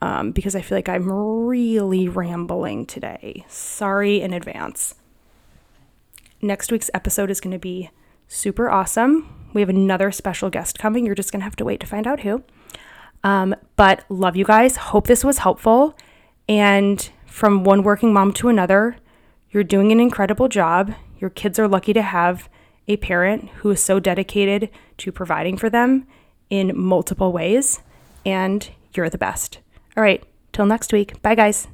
um, 0.00 0.32
because 0.32 0.54
I 0.54 0.62
feel 0.62 0.76
like 0.76 0.88
I'm 0.88 1.10
really 1.10 2.08
rambling 2.08 2.86
today. 2.86 3.44
Sorry 3.48 4.20
in 4.20 4.32
advance. 4.32 4.94
Next 6.42 6.70
week's 6.70 6.90
episode 6.92 7.30
is 7.30 7.40
going 7.40 7.52
to 7.52 7.58
be 7.58 7.90
super 8.28 8.70
awesome. 8.70 9.48
We 9.54 9.62
have 9.62 9.70
another 9.70 10.12
special 10.12 10.50
guest 10.50 10.78
coming. 10.78 11.06
You're 11.06 11.14
just 11.14 11.32
going 11.32 11.40
to 11.40 11.44
have 11.44 11.56
to 11.56 11.64
wait 11.64 11.80
to 11.80 11.86
find 11.86 12.06
out 12.06 12.20
who. 12.20 12.44
Um, 13.24 13.54
but 13.76 14.04
love 14.08 14.36
you 14.36 14.44
guys. 14.44 14.76
Hope 14.76 15.06
this 15.06 15.24
was 15.24 15.38
helpful. 15.38 15.96
And 16.48 17.08
from 17.26 17.64
one 17.64 17.82
working 17.82 18.12
mom 18.12 18.32
to 18.34 18.48
another, 18.48 18.96
you're 19.50 19.64
doing 19.64 19.92
an 19.92 20.00
incredible 20.00 20.48
job. 20.48 20.94
Your 21.18 21.30
kids 21.30 21.58
are 21.58 21.66
lucky 21.66 21.92
to 21.94 22.02
have 22.02 22.48
a 22.86 22.98
parent 22.98 23.48
who 23.56 23.70
is 23.70 23.82
so 23.82 23.98
dedicated 23.98 24.70
to 24.98 25.10
providing 25.10 25.56
for 25.56 25.70
them 25.70 26.06
in 26.50 26.78
multiple 26.78 27.32
ways. 27.32 27.80
And 28.24 28.68
you're 28.92 29.10
the 29.10 29.18
best. 29.18 29.58
All 29.96 30.02
right, 30.02 30.22
till 30.52 30.66
next 30.66 30.92
week. 30.92 31.20
Bye, 31.22 31.34
guys. 31.34 31.68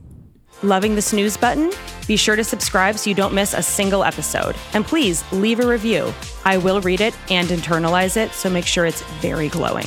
Loving 0.63 0.95
the 0.95 1.03
snooze 1.03 1.37
button? 1.37 1.73
Be 2.07 2.17
sure 2.17 2.37
to 2.37 2.45
subscribe 2.45 2.97
so 2.97 3.11
you 3.11 3.17
don't 3.17 3.35
miss 3.35 3.53
a 3.55 3.63
single 3.63 4.05
episode. 4.05 4.55
And 4.75 4.85
please 4.85 5.25
leave 5.33 5.61
a 5.61 5.67
review. 5.67 6.13
I 6.45 6.59
will 6.59 6.81
read 6.81 7.01
it 7.01 7.17
and 7.31 7.49
internalize 7.49 8.17
it, 8.17 8.31
so 8.33 8.49
make 8.49 8.67
sure 8.67 8.87
it's 8.87 9.03
very 9.21 9.49
glowing. 9.49 9.87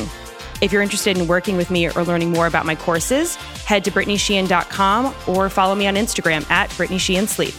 If 0.62 0.72
you're 0.72 0.82
interested 0.82 1.18
in 1.18 1.28
working 1.28 1.58
with 1.58 1.70
me 1.70 1.88
or 1.90 2.04
learning 2.04 2.32
more 2.32 2.48
about 2.48 2.66
my 2.66 2.76
courses, 2.76 3.36
head 3.66 3.84
to 3.86 3.92
BrittanySheehan.com 3.92 5.16
or 5.28 5.50
follow 5.50 5.76
me 5.76 5.88
on 5.88 5.96
Instagram 5.96 6.50
at 6.50 6.76
Brittany 6.76 6.98
Sheehan 6.98 7.28
Sleep. 7.28 7.54